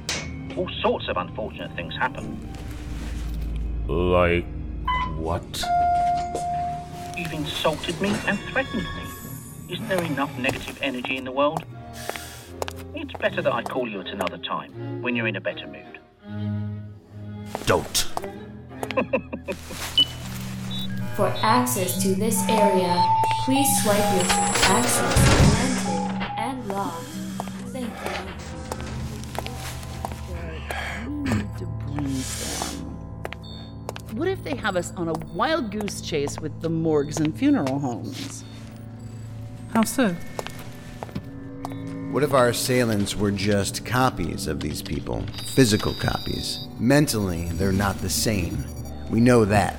[0.58, 2.40] All sorts of unfortunate things happen.
[3.88, 4.46] Like
[5.18, 5.64] what?
[7.16, 9.74] You've insulted me and threatened me.
[9.74, 11.64] Isn't there enough negative energy in the world?
[13.08, 16.00] It's better that I call you at another time, when you're in a better mood.
[17.68, 17.98] Don't.
[21.16, 23.00] For access to this area,
[23.46, 25.14] please swipe your access
[25.52, 27.06] granted and locked.
[27.72, 27.94] Thank you.
[34.18, 37.78] What if they have us on a wild goose chase with the morgues and funeral
[37.78, 38.44] homes?
[39.76, 40.16] How so?
[42.16, 45.26] What if our assailants were just copies of these people?
[45.48, 46.66] Physical copies.
[46.80, 48.64] Mentally, they're not the same.
[49.10, 49.76] We know that.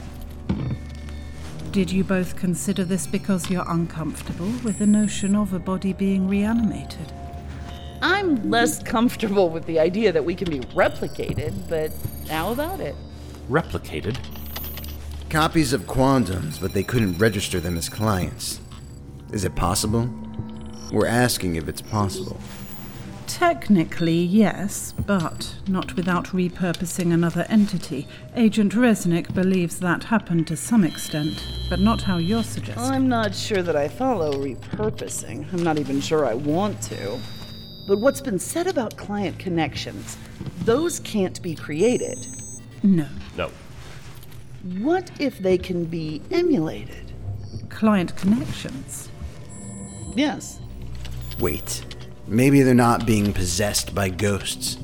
[1.70, 6.28] Did you both consider this because you're uncomfortable with the notion of a body being
[6.28, 7.10] reanimated?
[8.02, 11.90] I'm less comfortable with the idea that we can be replicated, but
[12.28, 12.96] how about it?
[13.48, 14.18] Replicated?
[15.30, 18.60] Copies of quantums, but they couldn't register them as clients.
[19.32, 20.10] Is it possible?
[20.92, 22.38] We're asking if it's possible.
[23.26, 28.06] Technically, yes, but not without repurposing another entity.
[28.36, 32.84] Agent Resnick believes that happened to some extent, but not how you're suggesting.
[32.84, 35.52] I'm not sure that I follow repurposing.
[35.52, 37.18] I'm not even sure I want to.
[37.88, 40.16] But what's been said about client connections,
[40.60, 42.26] those can't be created.
[42.82, 43.08] No.
[43.36, 43.50] No.
[44.78, 47.12] What if they can be emulated?
[47.68, 49.10] Client connections?
[50.14, 50.60] Yes.
[51.38, 51.84] Wait.
[52.26, 54.78] Maybe they're not being possessed by ghosts.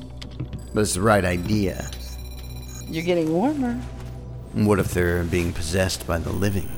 [0.73, 1.89] But it's the right idea.
[2.87, 3.73] You're getting warmer.
[4.53, 6.69] What if they're being possessed by the living?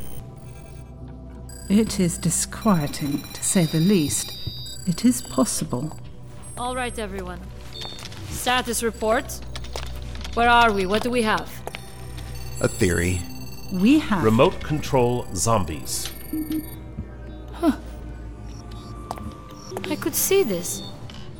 [1.69, 4.31] It is disquieting, to say the least.
[4.87, 5.99] It is possible.
[6.57, 7.39] All right, everyone.
[8.29, 9.39] Status report.
[10.35, 10.85] Where are we?
[10.85, 11.51] What do we have?
[12.61, 13.21] A theory.
[13.73, 14.23] We have.
[14.23, 16.11] Remote control zombies.
[19.83, 19.91] Huh.
[19.91, 20.81] I could see this.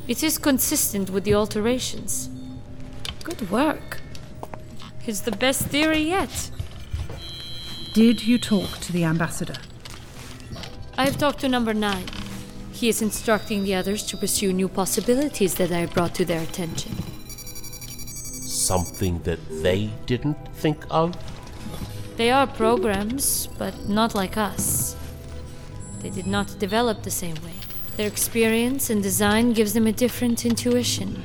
[0.08, 2.30] It is consistent with the alterations.
[3.24, 4.02] Good work.
[5.08, 6.52] It's the best theory yet.
[7.94, 9.56] Did you talk to the ambassador?
[10.98, 12.06] I have talked to number nine.
[12.72, 16.42] He is instructing the others to pursue new possibilities that I have brought to their
[16.42, 16.92] attention.
[18.46, 21.16] Something that they didn't think of?
[22.18, 24.96] They are programs, but not like us.
[26.02, 27.55] They did not develop the same way.
[27.98, 31.16] Their experience and design gives them a different intuition,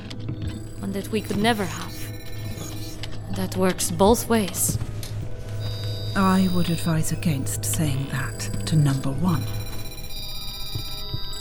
[0.78, 1.96] one that we could never have.
[3.34, 4.78] That works both ways.
[6.14, 9.42] I would advise against saying that to number one.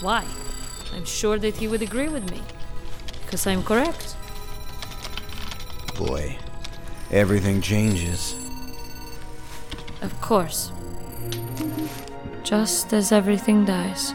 [0.00, 0.24] Why?
[0.94, 2.42] I'm sure that he would agree with me.
[3.22, 4.16] Because I'm correct.
[5.96, 6.36] Boy,
[7.12, 8.34] everything changes.
[10.02, 10.72] Of course.
[12.42, 14.12] Just as everything dies.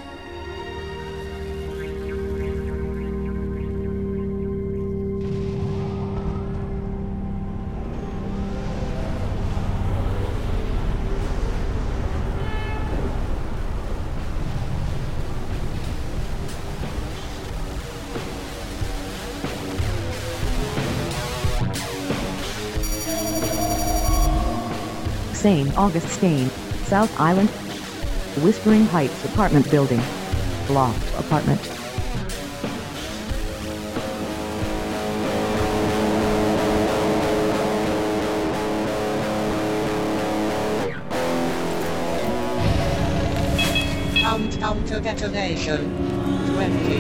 [25.45, 25.77] St.
[25.77, 26.49] Augustine,
[26.85, 27.49] South Island.
[28.43, 30.01] Whispering Heights apartment building.
[30.71, 31.61] Loft apartment.
[44.15, 45.95] Countdown to detonation.
[46.55, 46.97] 20,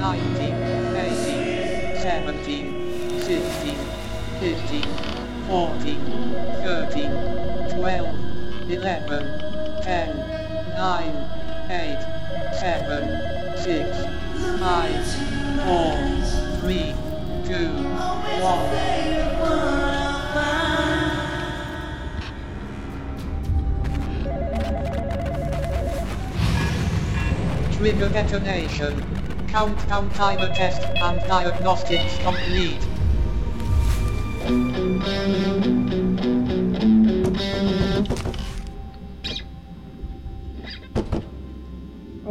[0.00, 0.54] 19,
[0.90, 3.76] 18, 17, 16,
[4.40, 5.16] 15,
[5.46, 6.00] 14,
[6.64, 6.85] 13,
[7.86, 9.22] 12, 11,
[9.80, 10.10] 10,
[10.74, 11.14] 9,
[11.70, 12.02] 8,
[12.52, 13.96] 7, 6,
[14.58, 15.06] 5,
[15.62, 15.94] 4,
[16.62, 16.94] 3,
[17.46, 17.70] 2,
[18.42, 18.90] 1.
[27.70, 29.04] Trigger detonation.
[29.46, 32.82] Countdown timer test and diagnostics complete.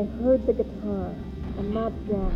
[0.06, 1.14] Heard the guitar.
[1.58, 2.32] A mad jam.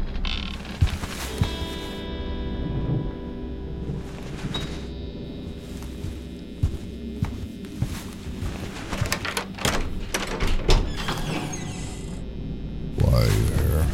[12.98, 13.86] Why are you here?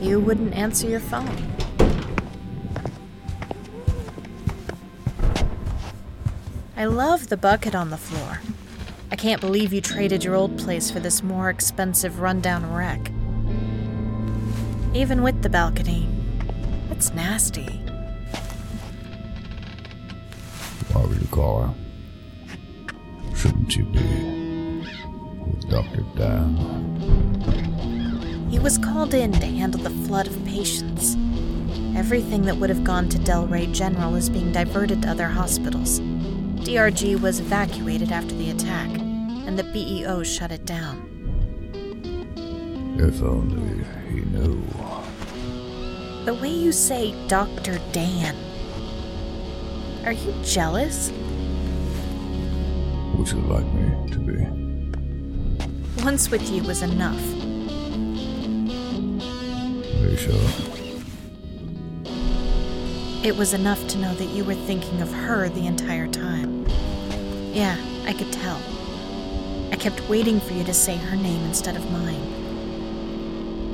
[0.00, 1.36] You wouldn't answer your phone.
[6.76, 8.40] I love the bucket on the floor.
[9.12, 13.10] I can't believe you traded your old place for this more expensive rundown wreck.
[14.94, 16.08] Even with the balcony,
[16.90, 17.66] it's nasty.
[20.92, 21.74] Why would you call her?
[23.34, 24.84] Shouldn't you be
[25.46, 26.04] with Dr.
[26.16, 26.56] Dan?
[28.50, 31.16] He was called in to handle the flood of patients.
[31.96, 36.00] Everything that would have gone to Del Rey General is being diverted to other hospitals.
[36.60, 41.06] DRG was evacuated after the attack, and the BEO shut it down.
[42.98, 44.62] If only he knew.
[46.26, 47.78] The way you say Dr.
[47.92, 48.36] Dan.
[50.04, 51.10] Are you jealous?
[53.16, 56.04] Would you like me to be?
[56.04, 57.20] Once with you was enough.
[60.02, 60.70] Are sure?
[63.22, 66.49] It was enough to know that you were thinking of her the entire time.
[67.52, 68.60] Yeah, I could tell.
[69.72, 72.22] I kept waiting for you to say her name instead of mine.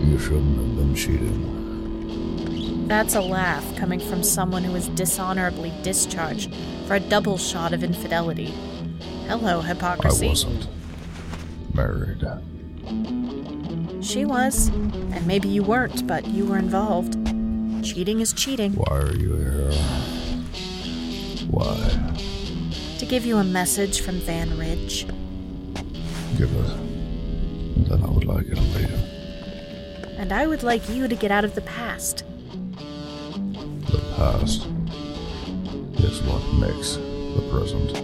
[0.08, 2.86] You shouldn't have been cheating.
[2.86, 6.54] That's a laugh coming from someone who was dishonorably discharged
[6.86, 8.54] for a double shot of infidelity.
[9.26, 10.26] Hello, hypocrisy.
[10.26, 10.68] I wasn't
[11.74, 12.24] married.
[14.02, 14.68] She was.
[14.68, 17.14] And maybe you weren't, but you were involved.
[17.84, 18.72] Cheating is cheating.
[18.74, 19.72] Why are you here?
[21.50, 22.14] Why?
[22.98, 25.06] To give you a message from Van Ridge.
[26.38, 27.88] Give it.
[27.88, 28.90] Then I would like you to leave.
[30.18, 32.24] And I would like you to get out of the past.
[33.90, 34.66] The past
[36.02, 37.98] is what makes the present.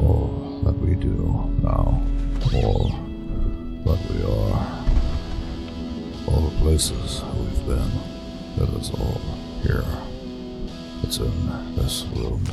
[0.00, 2.02] All that we do now,
[2.56, 2.90] all
[3.86, 4.86] that we are,
[6.26, 7.92] all the places we've been,
[8.60, 9.20] it is all
[9.62, 9.84] here.
[11.04, 12.44] It's in this room.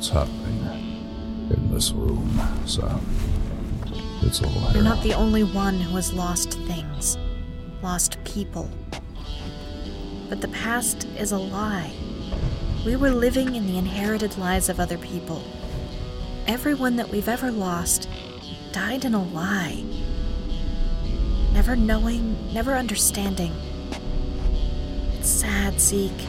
[0.00, 3.04] It's happening in this room, Sam.
[4.22, 7.18] It's all You're not the only one who has lost things,
[7.82, 8.70] lost people.
[10.30, 11.92] But the past is a lie.
[12.86, 15.42] We were living in the inherited lies of other people.
[16.46, 18.08] Everyone that we've ever lost
[18.72, 19.84] died in a lie.
[21.52, 23.52] Never knowing, never understanding.
[25.18, 26.24] It's sad, Zeke.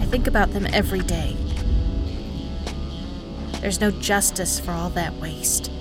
[0.00, 1.36] I think about them every day.
[3.66, 5.72] There's no justice for all that waste.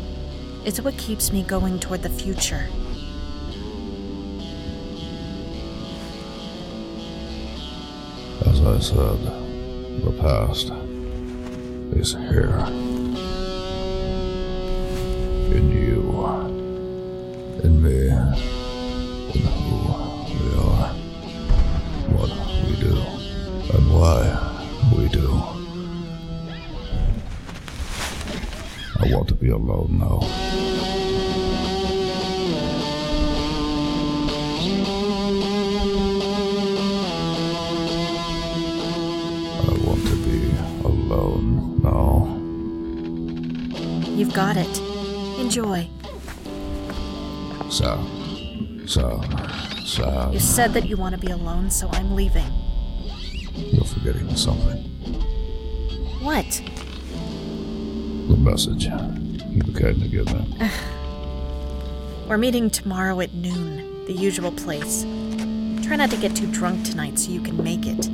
[0.65, 2.67] It's what keeps me going toward the future.
[8.43, 10.71] As I said, the past
[11.95, 12.94] is here.
[49.95, 50.17] Sam.
[50.17, 52.51] Uh, you said that you want to be alone, so I'm leaving.
[53.55, 54.83] You're forgetting something.
[56.21, 56.61] What?
[58.27, 60.27] The message you came to give.
[62.27, 65.03] We're meeting tomorrow at noon, the usual place.
[65.85, 68.09] Try not to get too drunk tonight so you can make it.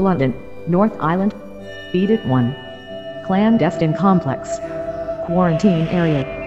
[0.00, 0.34] London,
[0.66, 1.34] North Island.
[1.92, 2.54] Edict 1.
[3.26, 4.58] Clandestine complex.
[5.26, 6.39] Quarantine area.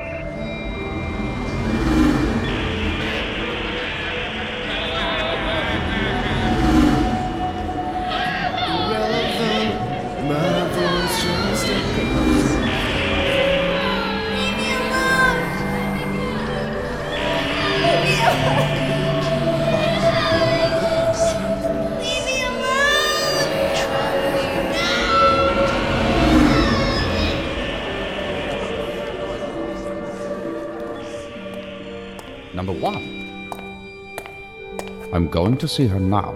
[35.64, 36.35] To see her now.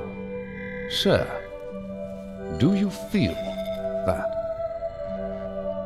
[0.90, 1.28] Sir,
[2.60, 3.34] do you feel
[4.06, 4.32] that?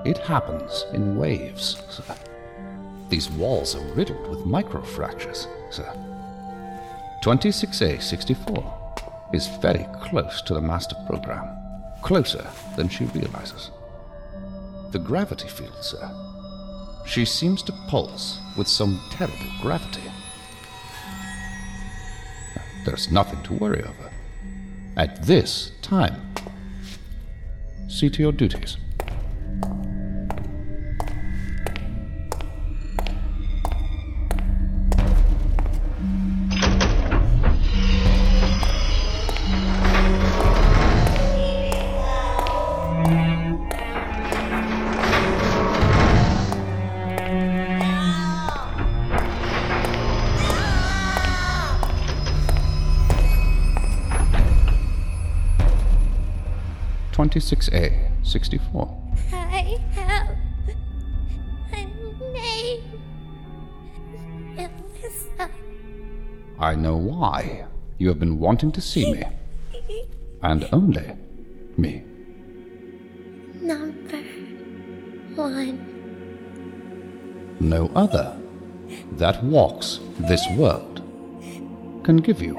[0.06, 2.16] It happens in waves, sir.
[3.10, 5.92] These walls are riddled with microfractures, sir.
[7.24, 11.50] 26A64 is very close to the master program,
[12.04, 13.72] closer than she realizes.
[14.92, 16.08] The gravity field, sir.
[17.08, 20.12] She seems to pulse with some terrible gravity.
[22.86, 24.12] There's nothing to worry over.
[24.98, 26.34] At this time,
[27.88, 28.78] see to your duties.
[57.32, 58.94] Twenty-six A, sixty-four.
[59.32, 60.36] I have
[61.72, 61.86] a
[62.34, 62.84] name.
[64.58, 65.50] Elissa.
[66.60, 67.68] I know why
[68.00, 69.24] you have been wanting to see me,
[70.42, 71.16] and only
[71.78, 72.04] me.
[73.62, 74.24] Number
[75.36, 75.80] one.
[77.62, 78.38] No other
[79.14, 81.02] that walks this world
[82.04, 82.56] can give you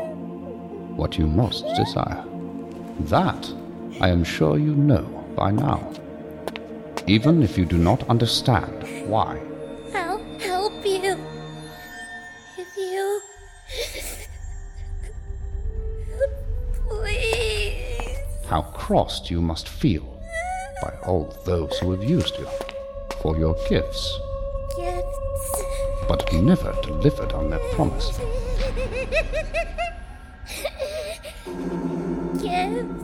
[0.96, 2.24] what you most desire.
[3.00, 3.52] That
[4.02, 5.04] I am sure you know
[5.36, 5.92] by now,
[7.06, 9.40] even if you do not understand why.
[9.94, 11.16] I'll help you.
[12.58, 13.20] If you.
[16.88, 18.16] Please.
[18.48, 20.20] How crossed you must feel
[20.82, 22.48] by all those who have used you
[23.20, 24.18] for your gifts,
[24.76, 25.62] Gifts.
[26.08, 28.18] but never delivered on their promise.
[32.42, 33.01] Gifts.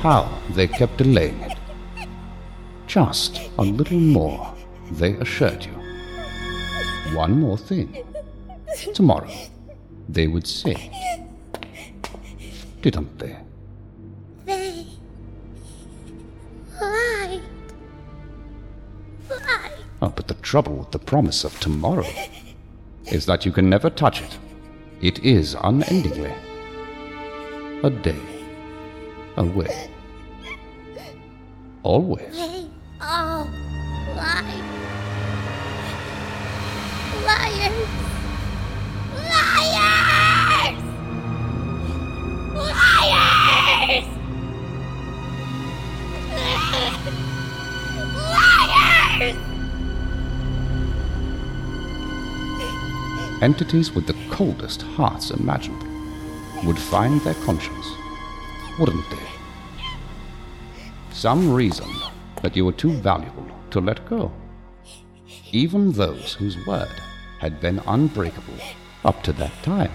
[0.00, 1.58] How they kept delaying it.
[2.86, 4.54] Just a little more,
[4.92, 5.72] they assured you.
[7.14, 8.04] One more thing.
[8.94, 9.28] Tomorrow,
[10.08, 10.90] they would say.
[12.80, 13.18] Didn't?
[13.18, 13.36] They
[20.00, 22.06] Oh, but the trouble with the promise of tomorrow
[23.06, 24.38] is that you can never touch it.
[25.00, 26.32] It is unendingly
[27.82, 28.20] a day
[29.36, 29.90] away.
[31.82, 32.38] Always.
[33.00, 33.48] All
[34.14, 34.64] lied.
[37.24, 37.88] Liars.
[39.14, 40.82] Liars.
[42.54, 44.06] Liars.
[49.20, 49.47] Liars.
[53.40, 55.86] Entities with the coldest hearts imaginable
[56.64, 57.86] would find their conscience,
[58.80, 59.16] wouldn't they?
[61.12, 61.88] Some reason
[62.42, 64.32] that you were too valuable to let go.
[65.52, 67.00] Even those whose word
[67.38, 68.58] had been unbreakable
[69.04, 69.92] up to that time.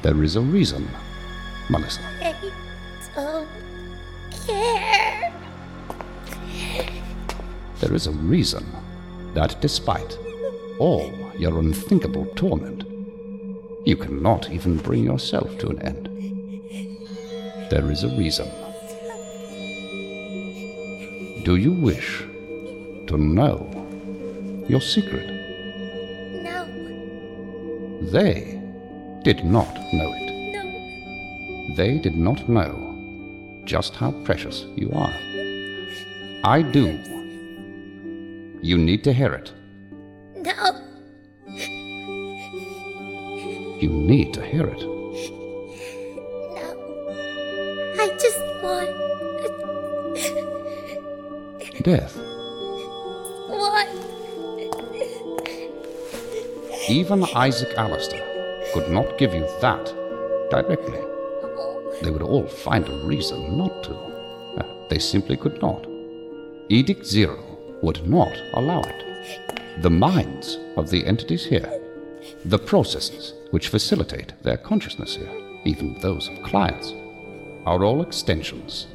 [0.00, 0.88] There is a reason,
[1.68, 2.00] Melissa.
[2.20, 2.34] They
[3.14, 3.48] don't
[4.46, 5.32] care.
[7.80, 8.64] There is a reason
[9.34, 10.18] that despite
[10.78, 12.84] all your unthinkable torment,
[13.84, 16.08] you cannot even bring yourself to an end.
[17.70, 18.48] There is a reason.
[21.44, 22.24] Do you wish
[23.06, 23.70] to know
[24.68, 25.26] your secret?
[26.42, 26.66] No.
[28.10, 28.60] They
[29.22, 30.26] did not know it.
[30.52, 31.74] No.
[31.76, 35.14] They did not know just how precious you are.
[36.44, 36.98] I do.
[38.62, 39.52] You need to hear it.
[40.36, 40.75] No.
[43.78, 44.80] You need to hear it.
[44.80, 46.66] No.
[47.98, 48.90] I just want.
[51.84, 52.16] Death.
[53.48, 53.88] What?
[56.88, 58.24] Even Isaac Alistair
[58.72, 59.84] could not give you that
[60.50, 61.00] directly.
[62.02, 63.94] They would all find a reason not to.
[63.94, 65.86] Uh, They simply could not.
[66.68, 67.38] Edict Zero
[67.82, 69.02] would not allow it.
[69.82, 71.70] The minds of the entities here,
[72.46, 75.28] the processes which facilitate their consciousness here,
[75.64, 76.92] even those of clients,
[77.66, 78.86] are all extensions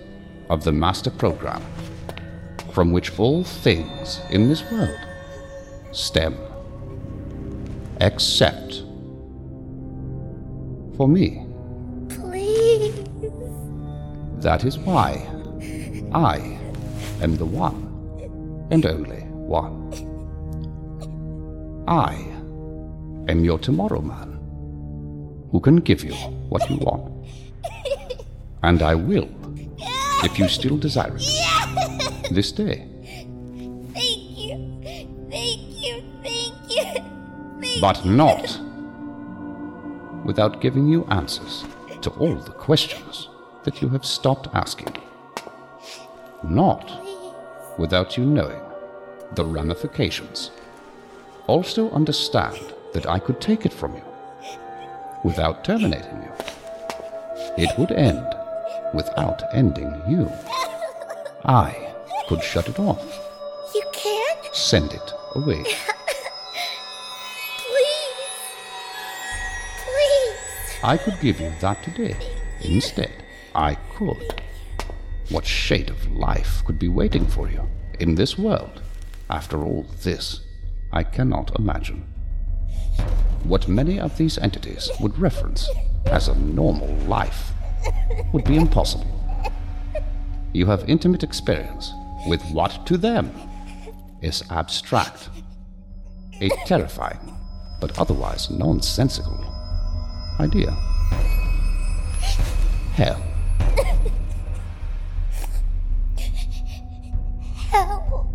[0.49, 1.61] of the master program
[2.71, 4.97] from which all things in this world
[5.91, 6.37] stem.
[7.99, 8.83] Except
[10.95, 11.45] for me.
[12.07, 12.95] Please.
[14.37, 15.27] That is why
[16.13, 16.57] I
[17.21, 19.91] am the one and only one.
[21.87, 22.30] I
[23.31, 24.37] am your tomorrow man
[25.51, 26.13] who can give you
[26.49, 27.11] what you want.
[28.63, 29.29] And I will,
[30.23, 32.87] if you still desire it, this day.
[33.93, 34.55] Thank you.
[35.31, 36.03] Thank you.
[36.23, 36.85] Thank you.
[37.61, 38.59] Thank but not
[40.25, 41.65] without giving you answers
[42.01, 43.29] to all the questions
[43.63, 44.95] that you have stopped asking.
[46.43, 46.85] Not
[47.77, 48.61] without you knowing
[49.35, 50.51] the ramifications.
[51.47, 54.03] Also understand that I could take it from you
[55.23, 56.31] without terminating you.
[57.57, 58.25] It would end
[58.93, 60.31] without ending you.
[61.45, 61.93] I
[62.27, 63.03] could shut it off,
[63.73, 65.63] You can't send it away.
[67.57, 68.31] Please.
[69.83, 70.83] Please.
[70.83, 72.15] I could give you that today.
[72.61, 73.11] Instead,
[73.55, 74.41] I could.
[75.29, 77.67] What shade of life could be waiting for you
[77.99, 78.81] in this world
[79.29, 80.41] after all this?
[80.91, 82.10] I cannot imagine.
[83.43, 85.69] What many of these entities would reference
[86.05, 87.51] as a normal life
[88.33, 89.07] would be impossible.
[90.53, 91.93] You have intimate experience
[92.27, 93.31] with what to them
[94.21, 95.29] is abstract,
[96.39, 97.37] a terrifying
[97.79, 99.43] but otherwise nonsensical
[100.39, 100.71] idea.
[102.93, 103.21] Hell.
[107.69, 108.31] Hell.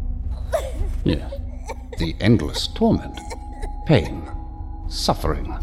[1.04, 1.30] Yeah.
[1.98, 3.18] The endless torment,
[3.86, 4.28] pain,
[4.88, 5.54] suffering,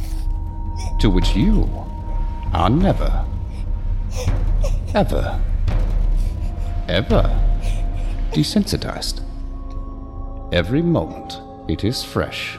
[1.00, 1.70] to which you
[2.54, 3.26] are never,
[4.94, 5.40] ever,
[6.88, 7.24] ever
[8.32, 9.22] desensitized.
[10.54, 12.58] Every moment it is fresh.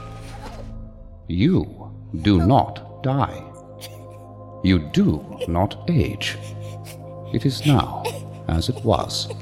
[1.29, 1.93] You
[2.23, 3.43] do not die.
[4.63, 6.37] You do not age.
[7.33, 8.03] It is now
[8.49, 9.33] as it was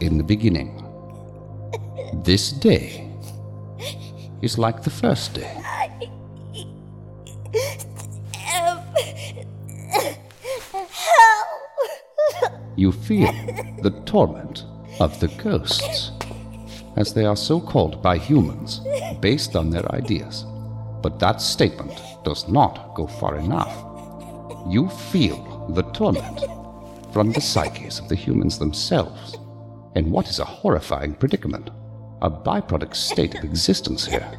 [0.00, 0.84] in the beginning.
[2.24, 3.10] This day
[4.42, 5.54] is like the first day.
[12.76, 13.32] You feel
[13.82, 14.64] the torment
[15.00, 16.12] of the ghosts,
[16.96, 18.80] as they are so called by humans,
[19.20, 20.44] based on their ideas.
[21.02, 23.74] But that statement does not go far enough.
[24.68, 26.44] You feel the torment
[27.12, 29.36] from the psyches of the humans themselves.
[29.96, 31.70] And what is a horrifying predicament?
[32.22, 34.30] A byproduct state of existence here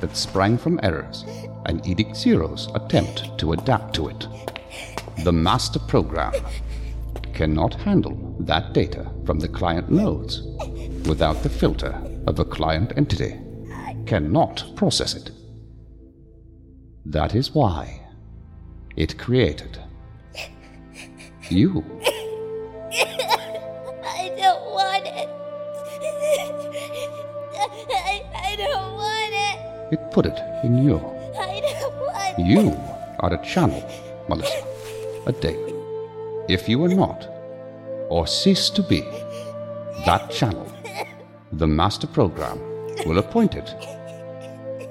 [0.00, 1.24] that sprang from errors
[1.66, 4.26] and Edict Zero's attempt to adapt to it.
[5.24, 6.32] The master program
[7.32, 10.42] cannot handle that data from the client nodes
[11.06, 13.38] without the filter of a client entity,
[14.06, 15.30] cannot process it.
[17.04, 18.02] That is why
[18.96, 19.78] it created
[21.48, 21.84] you.
[22.92, 25.28] I don't want it.
[27.92, 29.92] I, I don't want it.
[29.92, 31.15] It put it in you.
[32.38, 32.78] You
[33.20, 33.82] are a channel,
[34.28, 34.62] Melissa,
[35.26, 36.44] a daemon.
[36.50, 37.26] If you are not,
[38.10, 39.00] or cease to be,
[40.04, 40.70] that channel,
[41.52, 42.60] the master program
[43.06, 43.74] will appoint it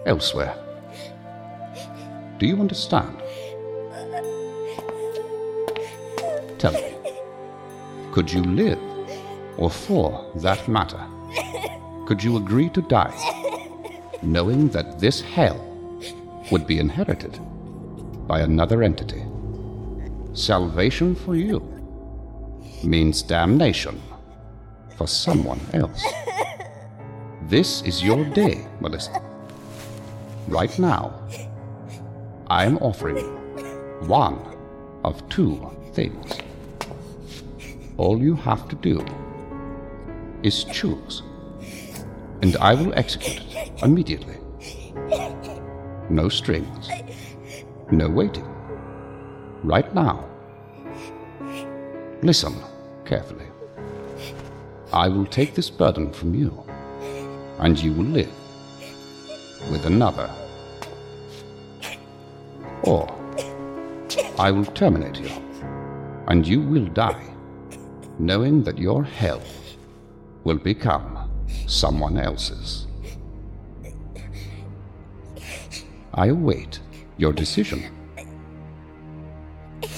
[0.07, 0.55] elsewhere.
[2.39, 3.15] Do you understand?
[6.57, 6.95] Tell me,
[8.11, 8.79] could you live,
[9.57, 10.99] or for that matter,
[12.07, 13.13] could you agree to die,
[14.23, 15.61] knowing that this hell
[16.51, 17.39] would be inherited
[18.27, 19.23] by another entity?
[20.33, 21.59] Salvation for you
[22.83, 24.01] means damnation
[24.97, 26.03] for someone else.
[27.43, 29.21] This is your day, Melissa.
[30.47, 31.13] Right now,
[32.47, 33.31] I am offering you
[34.07, 34.39] one
[35.03, 36.39] of two things.
[37.97, 39.05] All you have to do
[40.43, 41.23] is choose,
[42.41, 44.37] and I will execute it immediately.
[46.09, 46.89] No strings,
[47.91, 48.47] no waiting.
[49.63, 50.29] Right now.
[52.21, 52.55] Listen
[53.05, 53.47] carefully.
[54.93, 56.63] I will take this burden from you,
[57.59, 58.31] and you will live
[59.71, 60.29] with another.
[62.83, 63.09] Or
[64.37, 65.31] I will terminate you,
[66.27, 67.33] and you will die,
[68.19, 69.41] knowing that your hell
[70.43, 71.29] will become
[71.67, 72.84] someone else's.
[76.17, 76.79] I await
[77.17, 77.83] your decision.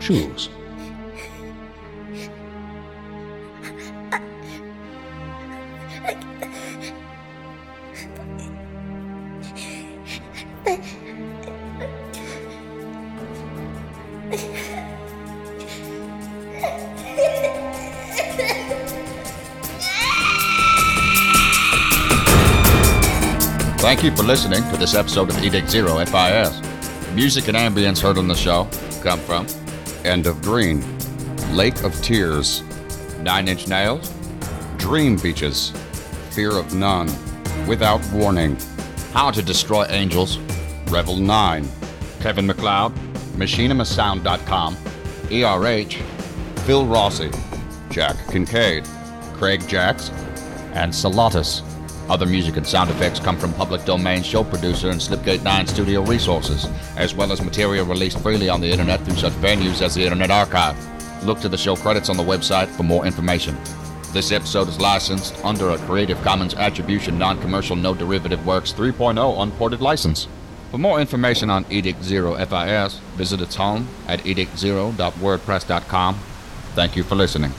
[0.00, 0.48] Choose.
[23.78, 26.60] Thank you for listening to this episode of Edict Zero FIS.
[27.14, 28.68] Music and ambience heard on the show
[29.02, 29.46] come from
[30.04, 30.84] End of Green,
[31.54, 32.62] Lake of Tears,
[33.20, 34.12] Nine Inch Nails,
[34.78, 35.70] Dream Beaches,
[36.32, 37.08] Fear of None,
[37.68, 38.56] Without Warning,
[39.12, 40.38] How to Destroy Angels,
[40.88, 41.66] Revel 9,
[42.20, 42.92] Kevin MacLeod,
[43.36, 44.76] MachinimaSound.com,
[45.30, 45.94] ERH,
[46.66, 47.30] Phil Rossi,
[47.90, 48.84] Jack Kincaid,
[49.34, 50.10] Craig Jacks,
[50.74, 51.62] and Salatus.
[52.08, 56.02] Other music and sound effects come from public domain show producer and Slipgate 9 studio
[56.02, 56.66] resources,
[56.96, 60.30] as well as material released freely on the internet through such venues as the Internet
[60.30, 60.76] Archive.
[61.24, 63.58] Look to the show credits on the website for more information.
[64.12, 69.42] This episode is licensed under a Creative Commons Attribution Non Commercial No Derivative Works 3.0
[69.42, 70.28] Unported license.
[70.70, 76.14] For more information on Edict Zero FIS, visit its home at edictzero.wordpress.com.
[76.74, 77.52] Thank you for listening.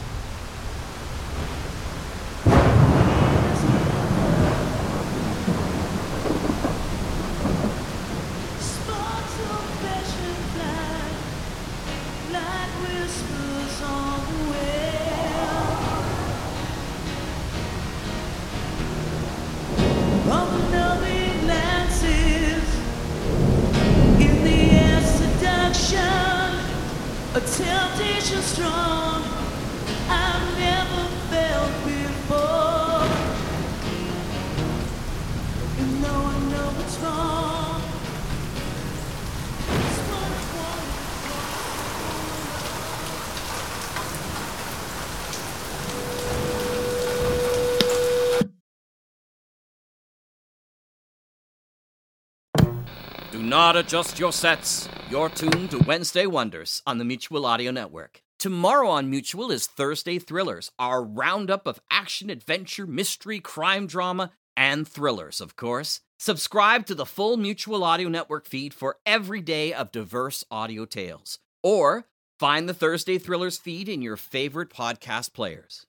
[53.69, 54.89] Not adjust your sets.
[55.11, 58.23] You're tuned to Wednesday Wonders on the Mutual Audio Network.
[58.39, 64.87] Tomorrow on Mutual is Thursday Thrillers, our roundup of action, adventure, mystery, crime drama, and
[64.87, 66.01] thrillers, of course.
[66.17, 71.37] Subscribe to the full Mutual Audio Network feed for every day of diverse audio tales.
[71.61, 72.07] Or
[72.39, 75.85] find the Thursday Thrillers feed in your favorite podcast players.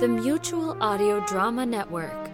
[0.00, 2.33] The Mutual Audio Drama Network,